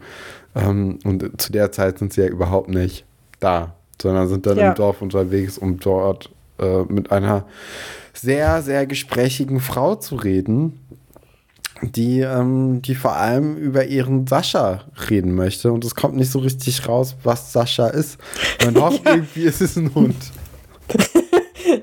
[0.55, 3.05] Ähm, und zu der Zeit sind sie ja überhaupt nicht
[3.41, 4.71] da, sondern sind dann ja.
[4.71, 7.45] im Dorf unterwegs, um dort äh, mit einer
[8.13, 10.79] sehr, sehr gesprächigen Frau zu reden,
[11.83, 15.73] die, ähm, die vor allem über ihren Sascha reden möchte.
[15.73, 18.19] Und es kommt nicht so richtig raus, was Sascha ist.
[18.65, 19.15] Man hofft ja.
[19.15, 20.17] irgendwie, es ist ein Hund.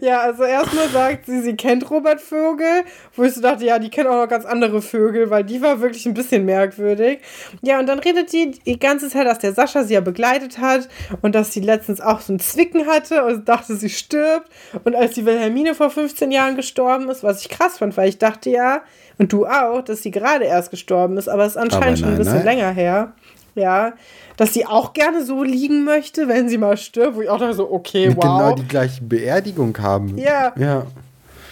[0.01, 2.83] Ja, also erstmal sagt sie, sie kennt Robert Vögel,
[3.15, 5.81] wo ich so dachte, ja, die kennt auch noch ganz andere Vögel, weil die war
[5.81, 7.19] wirklich ein bisschen merkwürdig.
[7.61, 10.87] Ja, und dann redet die die ganze Zeit, dass der Sascha sie ja begleitet hat
[11.21, 14.49] und dass sie letztens auch so ein Zwicken hatte und dachte, sie stirbt.
[14.83, 18.17] Und als die Wilhelmine vor 15 Jahren gestorben ist, was ich krass fand, weil ich
[18.17, 18.81] dachte ja,
[19.17, 22.17] und du auch, dass sie gerade erst gestorben ist, aber es ist anscheinend schon ein
[22.17, 22.45] bisschen nein.
[22.45, 23.13] länger her.
[23.55, 23.93] Ja,
[24.37, 27.53] dass sie auch gerne so liegen möchte, wenn sie mal stirbt, wo ich auch dachte
[27.53, 28.23] so, okay, wow.
[28.23, 30.17] Genau die gleiche Beerdigung haben.
[30.17, 30.53] Ja.
[30.57, 30.85] Ja.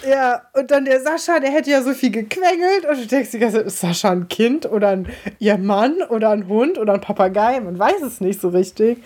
[0.08, 3.38] Ja, und dann der Sascha, der hätte ja so viel gequengelt und du denkst die
[3.38, 7.00] ganze Zeit, ist Sascha ein Kind oder ein ihr Mann oder ein Hund oder ein
[7.00, 7.60] Papagei?
[7.60, 9.02] Man weiß es nicht so richtig.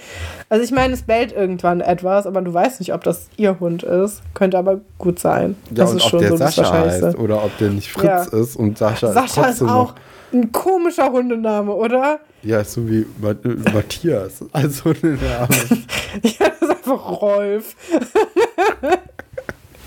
[0.49, 3.83] Also ich meine, es bellt irgendwann etwas, aber du weißt nicht, ob das ihr Hund
[3.83, 4.23] ist.
[4.35, 5.57] Könnte aber gut sein.
[5.71, 8.05] Ja, das und ist ob schon der so Sascha heißt oder ob der nicht Fritz
[8.05, 8.23] ja.
[8.25, 9.95] ist und Sascha, Sascha ist, ist auch
[10.33, 12.21] ein komischer Hundename, oder?
[12.43, 13.07] Ja, so wie
[13.73, 15.49] Matthias als Hundename.
[16.23, 17.77] ja, das ist einfach Rolf.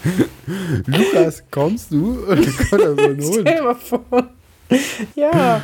[0.85, 2.23] Lukas, kommst du?
[2.67, 2.95] Stell
[3.43, 4.29] dir mal vor.
[5.15, 5.63] Ja,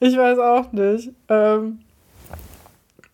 [0.00, 1.10] ich weiß auch nicht.
[1.28, 1.80] Ähm,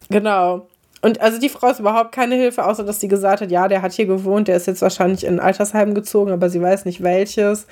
[0.08, 0.68] genau.
[1.00, 3.82] Und also die Frau ist überhaupt keine Hilfe, außer dass sie gesagt hat, ja, der
[3.82, 7.02] hat hier gewohnt, der ist jetzt wahrscheinlich in ein Altersheim gezogen, aber sie weiß nicht
[7.02, 7.66] welches.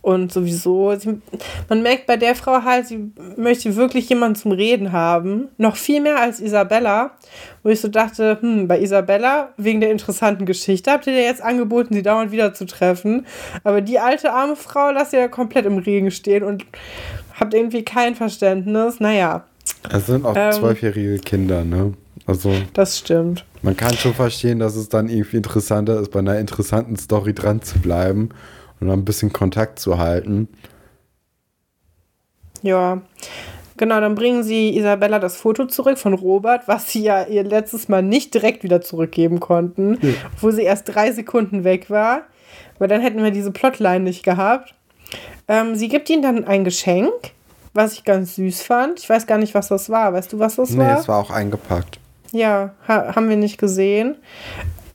[0.00, 1.20] Und sowieso, sie,
[1.68, 5.48] man merkt bei der Frau halt, sie möchte wirklich jemanden zum Reden haben.
[5.58, 7.12] Noch viel mehr als Isabella,
[7.62, 11.42] wo ich so dachte, hm, bei Isabella, wegen der interessanten Geschichte, habt ihr dir jetzt
[11.42, 13.26] angeboten, sie dauernd wieder zu treffen.
[13.64, 16.64] Aber die alte arme Frau lasst ihr ja komplett im Regen stehen und
[17.38, 19.00] habt irgendwie kein Verständnis.
[19.00, 19.44] Naja.
[19.90, 21.94] Es sind auch ähm, zwölfjährige Kinder, ne?
[22.26, 23.44] Also, das stimmt.
[23.62, 27.62] Man kann schon verstehen, dass es dann irgendwie interessanter ist, bei einer interessanten Story dran
[27.62, 28.30] zu bleiben
[28.80, 30.48] und ein bisschen Kontakt zu halten.
[32.62, 33.02] Ja,
[33.76, 37.88] genau, dann bringen sie Isabella das Foto zurück von Robert, was sie ja ihr letztes
[37.88, 40.12] Mal nicht direkt wieder zurückgeben konnten, ja.
[40.40, 42.22] wo sie erst drei Sekunden weg war,
[42.78, 44.74] weil dann hätten wir diese Plotline nicht gehabt.
[45.48, 47.12] Ähm, sie gibt ihnen dann ein Geschenk,
[47.74, 49.00] was ich ganz süß fand.
[49.00, 50.12] Ich weiß gar nicht, was das war.
[50.12, 50.94] Weißt du, was das nee, war?
[50.94, 51.98] Nee, es war auch eingepackt.
[52.32, 54.16] Ja, ha haben wir nicht gesehen.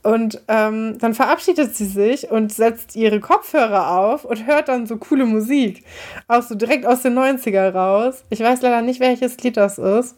[0.02, 4.96] Und ähm, dann verabschiedet sie sich und setzt ihre Kopfhörer auf und hört dann so
[4.96, 5.84] coole Musik.
[6.28, 8.24] Auch so direkt aus den 90er raus.
[8.30, 10.16] Ich weiß leider nicht, welches Lied das ist.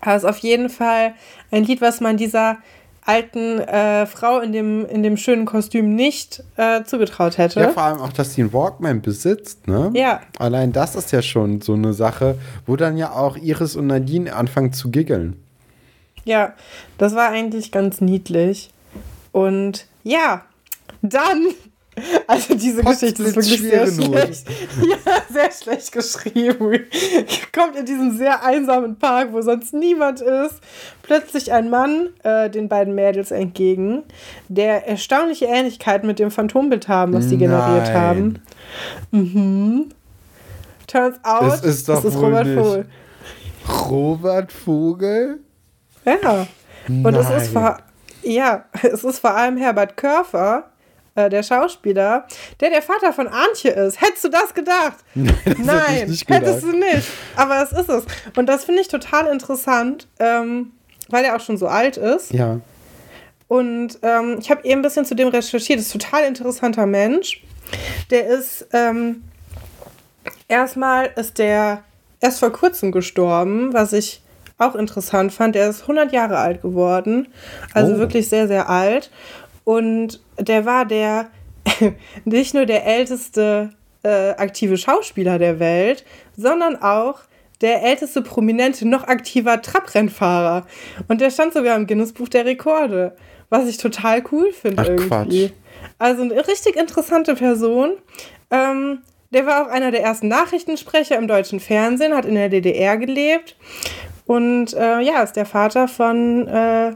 [0.00, 1.14] Aber es ist auf jeden Fall
[1.50, 2.58] ein Lied, was man dieser
[3.08, 7.60] alten äh, Frau in dem, in dem schönen Kostüm nicht äh, zugetraut hätte.
[7.60, 9.90] Ja, vor allem auch, dass sie einen Walkman besitzt, ne?
[9.94, 10.20] Ja.
[10.38, 12.36] Allein das ist ja schon so eine Sache,
[12.66, 15.42] wo dann ja auch Iris und Nadine anfangen zu giggeln.
[16.28, 16.52] Ja,
[16.98, 18.68] das war eigentlich ganz niedlich.
[19.32, 20.42] Und ja,
[21.00, 21.46] dann.
[22.28, 24.46] Also diese Potz Geschichte ist wirklich sehr schlecht.
[24.88, 26.86] Ja, sehr schlecht geschrieben.
[27.52, 30.60] Kommt in diesem sehr einsamen Park, wo sonst niemand ist,
[31.02, 34.04] plötzlich ein Mann äh, den beiden Mädels entgegen,
[34.46, 38.44] der erstaunliche Ähnlichkeit mit dem Phantombild haben, was die generiert haben.
[39.10, 39.86] Mhm.
[40.86, 42.86] Turns out, das ist, doch das ist Robert Vogel.
[43.90, 45.40] Robert Vogel?
[46.22, 46.46] Ja.
[46.88, 47.14] Und Nein.
[47.14, 47.78] es ist vor,
[48.22, 50.64] ja, es ist vor allem Herbert Körfer,
[51.14, 52.26] äh, der Schauspieler,
[52.60, 54.00] der der Vater von Antje ist.
[54.00, 54.96] Hättest du das gedacht?
[55.14, 56.62] Nein, das Nein hättest gedacht.
[56.62, 57.08] du nicht.
[57.36, 58.04] Aber es ist es.
[58.36, 60.72] Und das finde ich total interessant, ähm,
[61.08, 62.32] weil er auch schon so alt ist.
[62.32, 62.60] Ja.
[63.48, 65.78] Und ähm, ich habe eben ein bisschen zu dem recherchiert.
[65.78, 67.42] Das ist ein total interessanter Mensch.
[68.10, 69.24] Der ist, ähm,
[70.48, 71.82] erstmal ist der
[72.20, 74.22] erst vor kurzem gestorben, was ich
[74.58, 75.54] auch interessant fand.
[75.54, 77.28] Der ist 100 Jahre alt geworden,
[77.72, 77.98] also oh.
[77.98, 79.10] wirklich sehr, sehr alt.
[79.64, 81.30] Und der war der
[82.24, 83.70] nicht nur der älteste
[84.02, 86.04] äh, aktive Schauspieler der Welt,
[86.36, 87.20] sondern auch
[87.60, 90.66] der älteste prominente, noch aktiver Trabrennfahrer.
[91.08, 93.16] Und der stand sogar im Guinness-Buch der Rekorde,
[93.50, 95.08] was ich total cool finde irgendwie.
[95.08, 95.50] Quatsch.
[95.98, 97.96] Also eine richtig interessante Person.
[98.50, 99.00] Ähm,
[99.30, 103.56] der war auch einer der ersten Nachrichtensprecher im deutschen Fernsehen, hat in der DDR gelebt
[104.28, 106.92] und äh, ja, ist der Vater von, äh,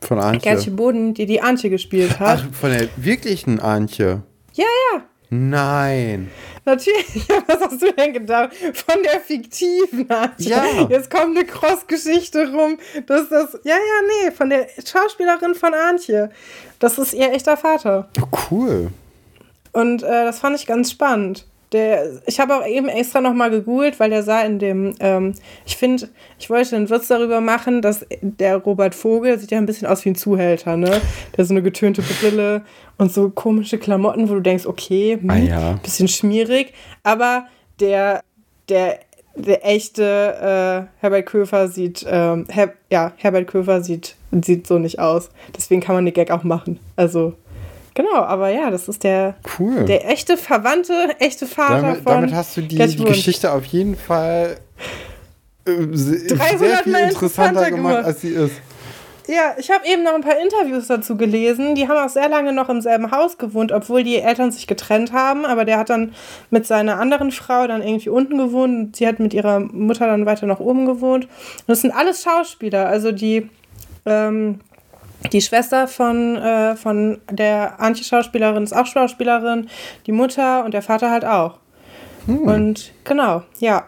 [0.00, 0.40] von Antje.
[0.40, 2.42] Gertje Boden, die die Antje gespielt hat.
[2.42, 4.22] Ach, von der wirklichen Antje?
[4.54, 5.02] Ja, ja.
[5.30, 6.32] Nein.
[6.64, 8.50] Natürlich, was hast du denn gedacht?
[8.56, 10.50] Von der fiktiven Antje.
[10.50, 10.88] Ja.
[10.88, 12.78] Jetzt kommt eine Cross-Geschichte rum.
[13.06, 13.52] Das das.
[13.62, 16.30] Ja, ja, nee, von der Schauspielerin von Antje.
[16.80, 18.08] Das ist ihr echter Vater.
[18.20, 18.90] Oh, cool.
[19.72, 21.46] Und äh, das fand ich ganz spannend.
[21.72, 25.34] Der, ich habe auch eben extra nochmal gegoogelt, weil der sah in dem, ähm,
[25.66, 26.08] ich finde,
[26.38, 30.04] ich wollte einen Witz darüber machen, dass der Robert Vogel sieht ja ein bisschen aus
[30.04, 31.00] wie ein Zuhälter, ne?
[31.36, 32.62] Der so eine getönte Brille
[32.96, 35.72] und so komische Klamotten, wo du denkst, okay, hm, ah, ja.
[35.82, 37.46] bisschen schmierig, aber
[37.80, 38.22] der,
[38.68, 39.00] der
[39.36, 44.98] der echte äh, Herbert Köfer sieht, ähm, Her ja, Herbert Köfer sieht, sieht so nicht
[44.98, 45.30] aus.
[45.56, 46.78] Deswegen kann man den Gag auch machen.
[46.96, 47.34] Also
[47.94, 49.84] Genau, aber ja, das ist der, cool.
[49.84, 52.12] der echte Verwandte, echte Vater damit, von.
[52.12, 54.56] Damit hast du die, die Geschichte auf jeden Fall
[55.64, 58.54] äh, sehr viel interessanter gemacht, gemacht, als sie ist.
[59.26, 61.74] Ja, ich habe eben noch ein paar Interviews dazu gelesen.
[61.74, 65.12] Die haben auch sehr lange noch im selben Haus gewohnt, obwohl die Eltern sich getrennt
[65.12, 65.46] haben.
[65.46, 66.12] Aber der hat dann
[66.50, 70.26] mit seiner anderen Frau dann irgendwie unten gewohnt und sie hat mit ihrer Mutter dann
[70.26, 71.24] weiter nach oben gewohnt.
[71.24, 72.86] Und das sind alles Schauspieler.
[72.86, 73.48] Also die,
[74.04, 74.60] ähm,
[75.32, 79.68] die Schwester von, äh, von der Antje-Schauspielerin ist auch Schauspielerin,
[80.06, 81.58] die Mutter und der Vater halt auch.
[82.26, 82.38] Hm.
[82.38, 83.84] Und genau, ja,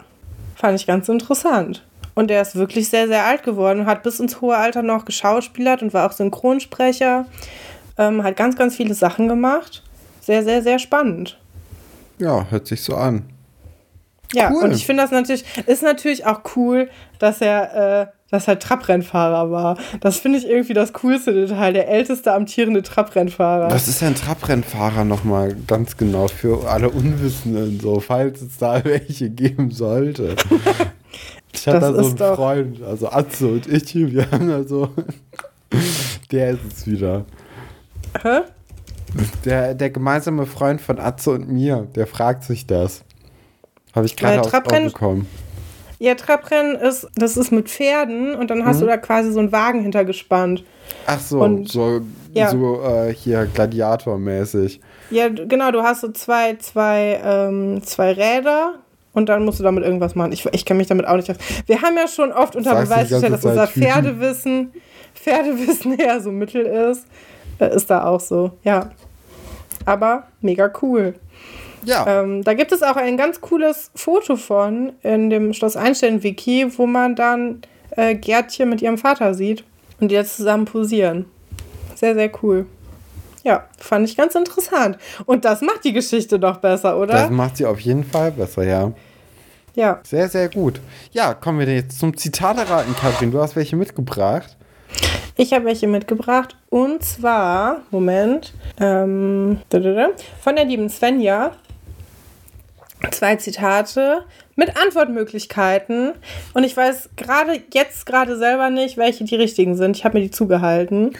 [0.55, 1.83] fand ich ganz interessant.
[2.15, 5.83] Und er ist wirklich sehr, sehr alt geworden, hat bis ins hohe Alter noch geschauspielert
[5.83, 7.25] und war auch Synchronsprecher.
[7.97, 9.83] Ähm, hat ganz, ganz viele Sachen gemacht.
[10.21, 11.37] Sehr, sehr, sehr spannend.
[12.17, 13.29] Ja, hört sich so an.
[14.33, 14.63] Ja, cool.
[14.63, 19.51] und ich finde das natürlich, ist natürlich auch cool, dass er, äh, dass er Trabrennfahrer
[19.51, 19.77] war.
[20.01, 23.71] Das finde ich irgendwie das coolste Detail, der älteste amtierende Trabrennfahrer.
[23.71, 29.29] Was ist ein Trabrennfahrer nochmal ganz genau für alle Unwissenden, so, falls es da welche
[29.29, 30.35] geben sollte?
[31.53, 34.89] Ich hatte da so einen Freund, also Atze und ich, wir haben da so.
[36.31, 37.25] Der ist es wieder.
[38.21, 38.41] Hä?
[39.45, 43.03] Der, der gemeinsame Freund von Atze und mir, der fragt sich das.
[43.95, 45.25] Habe ich gerade Ohr bekommen.
[45.99, 48.81] Ja, Trabrennen ist, das ist mit Pferden und dann hast mhm.
[48.81, 50.63] du da quasi so einen Wagen hintergespannt.
[51.05, 52.01] Ach so, und, so,
[52.33, 52.49] ja.
[52.49, 54.79] so äh, hier Gladiator-mäßig.
[55.09, 58.75] Ja, genau, du hast so zwei, zwei, ähm, zwei Räder
[59.13, 60.31] und dann musst du damit irgendwas machen.
[60.33, 61.37] Ich, ich kenne mich damit auch nicht aus.
[61.65, 64.71] Wir haben ja schon oft unter Beweis gestellt, dass unser Pferdewissen,
[65.15, 67.07] Pferdewissen eher so mittel ist.
[67.59, 68.91] Äh, ist da auch so, ja.
[69.85, 71.15] Aber mega cool.
[71.87, 72.21] Ja.
[72.21, 76.85] Ähm, da gibt es auch ein ganz cooles Foto von in dem Schloss Einstein-Wiki, wo
[76.85, 77.61] man dann
[77.91, 79.63] äh, Gertchen mit ihrem Vater sieht
[79.99, 81.25] und die jetzt zusammen posieren.
[81.95, 82.65] Sehr, sehr cool.
[83.43, 84.97] Ja, fand ich ganz interessant.
[85.25, 87.13] Und das macht die Geschichte doch besser, oder?
[87.13, 88.91] Das macht sie auf jeden Fall besser, ja.
[89.73, 90.01] Ja.
[90.03, 90.81] Sehr, sehr gut.
[91.11, 93.31] Ja, kommen wir jetzt zum Zitat erraten, Katrin.
[93.31, 94.57] Du hast welche mitgebracht.
[95.37, 99.59] Ich habe welche mitgebracht und zwar, Moment, ähm,
[100.41, 101.51] von der lieben Svenja.
[103.11, 104.25] Zwei Zitate
[104.55, 106.13] mit Antwortmöglichkeiten
[106.53, 109.95] und ich weiß gerade jetzt gerade selber nicht, welche die richtigen sind.
[109.97, 111.11] Ich habe mir die zugehalten.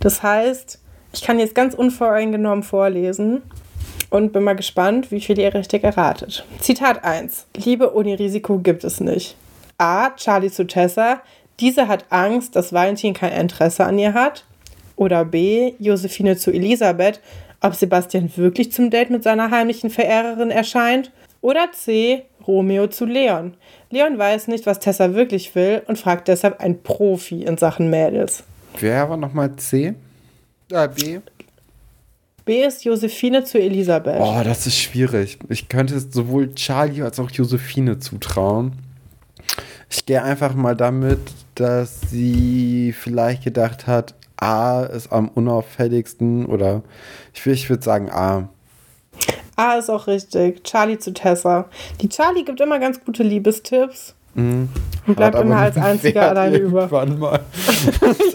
[0.00, 0.80] Das heißt,
[1.12, 3.42] ich kann jetzt ganz unvoreingenommen vorlesen
[4.10, 6.44] und bin mal gespannt, wie viel ihr richtig erratet.
[6.60, 7.46] Zitat 1.
[7.56, 9.36] Liebe ohne Risiko gibt es nicht.
[9.76, 10.10] A.
[10.16, 11.20] Charlie zu Tessa.
[11.60, 14.44] Diese hat Angst, dass Valentin kein Interesse an ihr hat.
[14.96, 15.74] Oder B.
[15.78, 17.20] Josephine zu Elisabeth.
[17.60, 21.10] Ob Sebastian wirklich zum Date mit seiner heimlichen Verehrerin erscheint.
[21.40, 22.24] Oder C.
[22.46, 23.54] Romeo zu Leon.
[23.90, 28.42] Leon weiß nicht, was Tessa wirklich will und fragt deshalb einen Profi in Sachen Mädels.
[28.78, 29.94] Wer war nochmal C?
[30.72, 31.20] Äh, B?
[32.44, 34.20] B ist Josephine zu Elisabeth.
[34.20, 35.38] Oh, das ist schwierig.
[35.50, 38.72] Ich könnte sowohl Charlie als auch Josephine zutrauen.
[39.90, 41.20] Ich gehe einfach mal damit,
[41.54, 46.82] dass sie vielleicht gedacht hat, A ist am unauffälligsten oder
[47.34, 48.48] ich, ich würde sagen A.
[49.58, 50.62] A ist auch richtig.
[50.62, 51.66] Charlie zu Tessa.
[52.00, 54.14] Die Charlie gibt immer ganz gute Liebestipps.
[54.34, 54.68] Mhm.
[55.06, 56.86] Und bleibt immer als einziger alleine über.
[56.88, 57.40] Mal.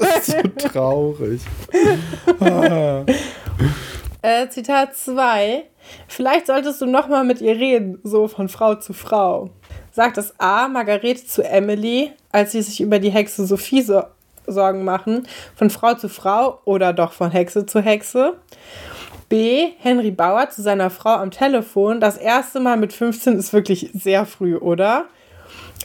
[0.05, 1.41] Das ist so traurig.
[2.39, 3.03] ah.
[4.21, 5.63] Äh, Zitat 2.
[6.07, 9.49] Vielleicht solltest du noch mal mit ihr reden, so von Frau zu Frau.
[9.91, 10.67] Sagt es A.
[10.67, 14.03] Margarete zu Emily, als sie sich über die Hexe Sophie so
[14.45, 18.33] Sorgen machen, von Frau zu Frau oder doch von Hexe zu Hexe.
[19.33, 19.71] B.
[19.79, 21.99] Henry Bauer zu seiner Frau am Telefon.
[21.99, 25.05] Das erste Mal mit 15 ist wirklich sehr früh, oder?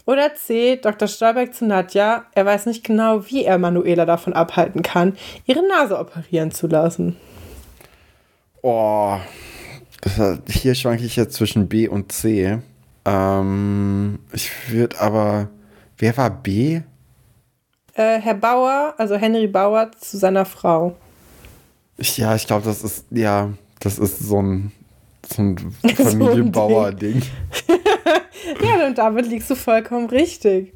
[0.05, 0.77] Oder C.
[0.77, 1.09] Dr.
[1.09, 2.27] Stolberg zu Nadja.
[2.35, 7.17] Er weiß nicht genau, wie er Manuela davon abhalten kann, ihre Nase operieren zu lassen.
[8.61, 9.17] Oh,
[10.51, 12.59] hier schwanke ich jetzt zwischen B und C.
[13.07, 15.49] Ähm, ich würde aber.
[15.97, 16.83] Wer war B?
[17.95, 20.95] Äh, Herr Bauer, also Henry Bauer zu seiner Frau.
[21.99, 24.73] Ja, ich glaube, das ist, ja, das ist so ein,
[25.27, 25.59] so ein
[25.97, 27.23] Familienbauer-Ding.
[28.63, 30.73] ja, und damit liegst du vollkommen richtig.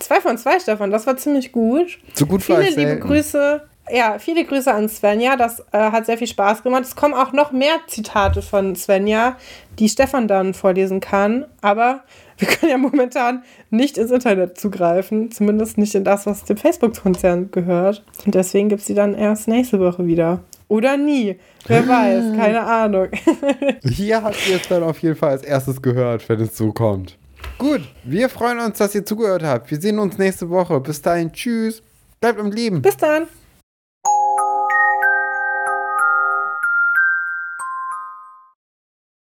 [0.00, 1.98] Zwei von zwei, Stefan, das war ziemlich gut.
[2.14, 2.98] So gut Viele liebe.
[2.98, 5.36] Grüße ja, viele Grüße an Svenja.
[5.36, 6.82] Das äh, hat sehr viel Spaß gemacht.
[6.84, 9.36] Es kommen auch noch mehr Zitate von Svenja,
[9.78, 11.46] die Stefan dann vorlesen kann.
[11.60, 12.02] Aber
[12.38, 15.30] wir können ja momentan nicht ins Internet zugreifen.
[15.30, 18.04] Zumindest nicht in das, was dem Facebook-Konzern gehört.
[18.24, 20.40] Und deswegen gibt es sie dann erst nächste Woche wieder.
[20.68, 21.36] Oder nie.
[21.66, 23.08] Wer weiß, keine Ahnung.
[23.82, 27.16] Hier habt ihr es dann auf jeden Fall als erstes gehört, wenn es so kommt.
[27.58, 29.70] Gut, wir freuen uns, dass ihr zugehört habt.
[29.70, 30.80] Wir sehen uns nächste Woche.
[30.80, 31.82] Bis dahin, tschüss.
[32.20, 32.82] Bleibt im Leben.
[32.82, 33.28] Bis dann.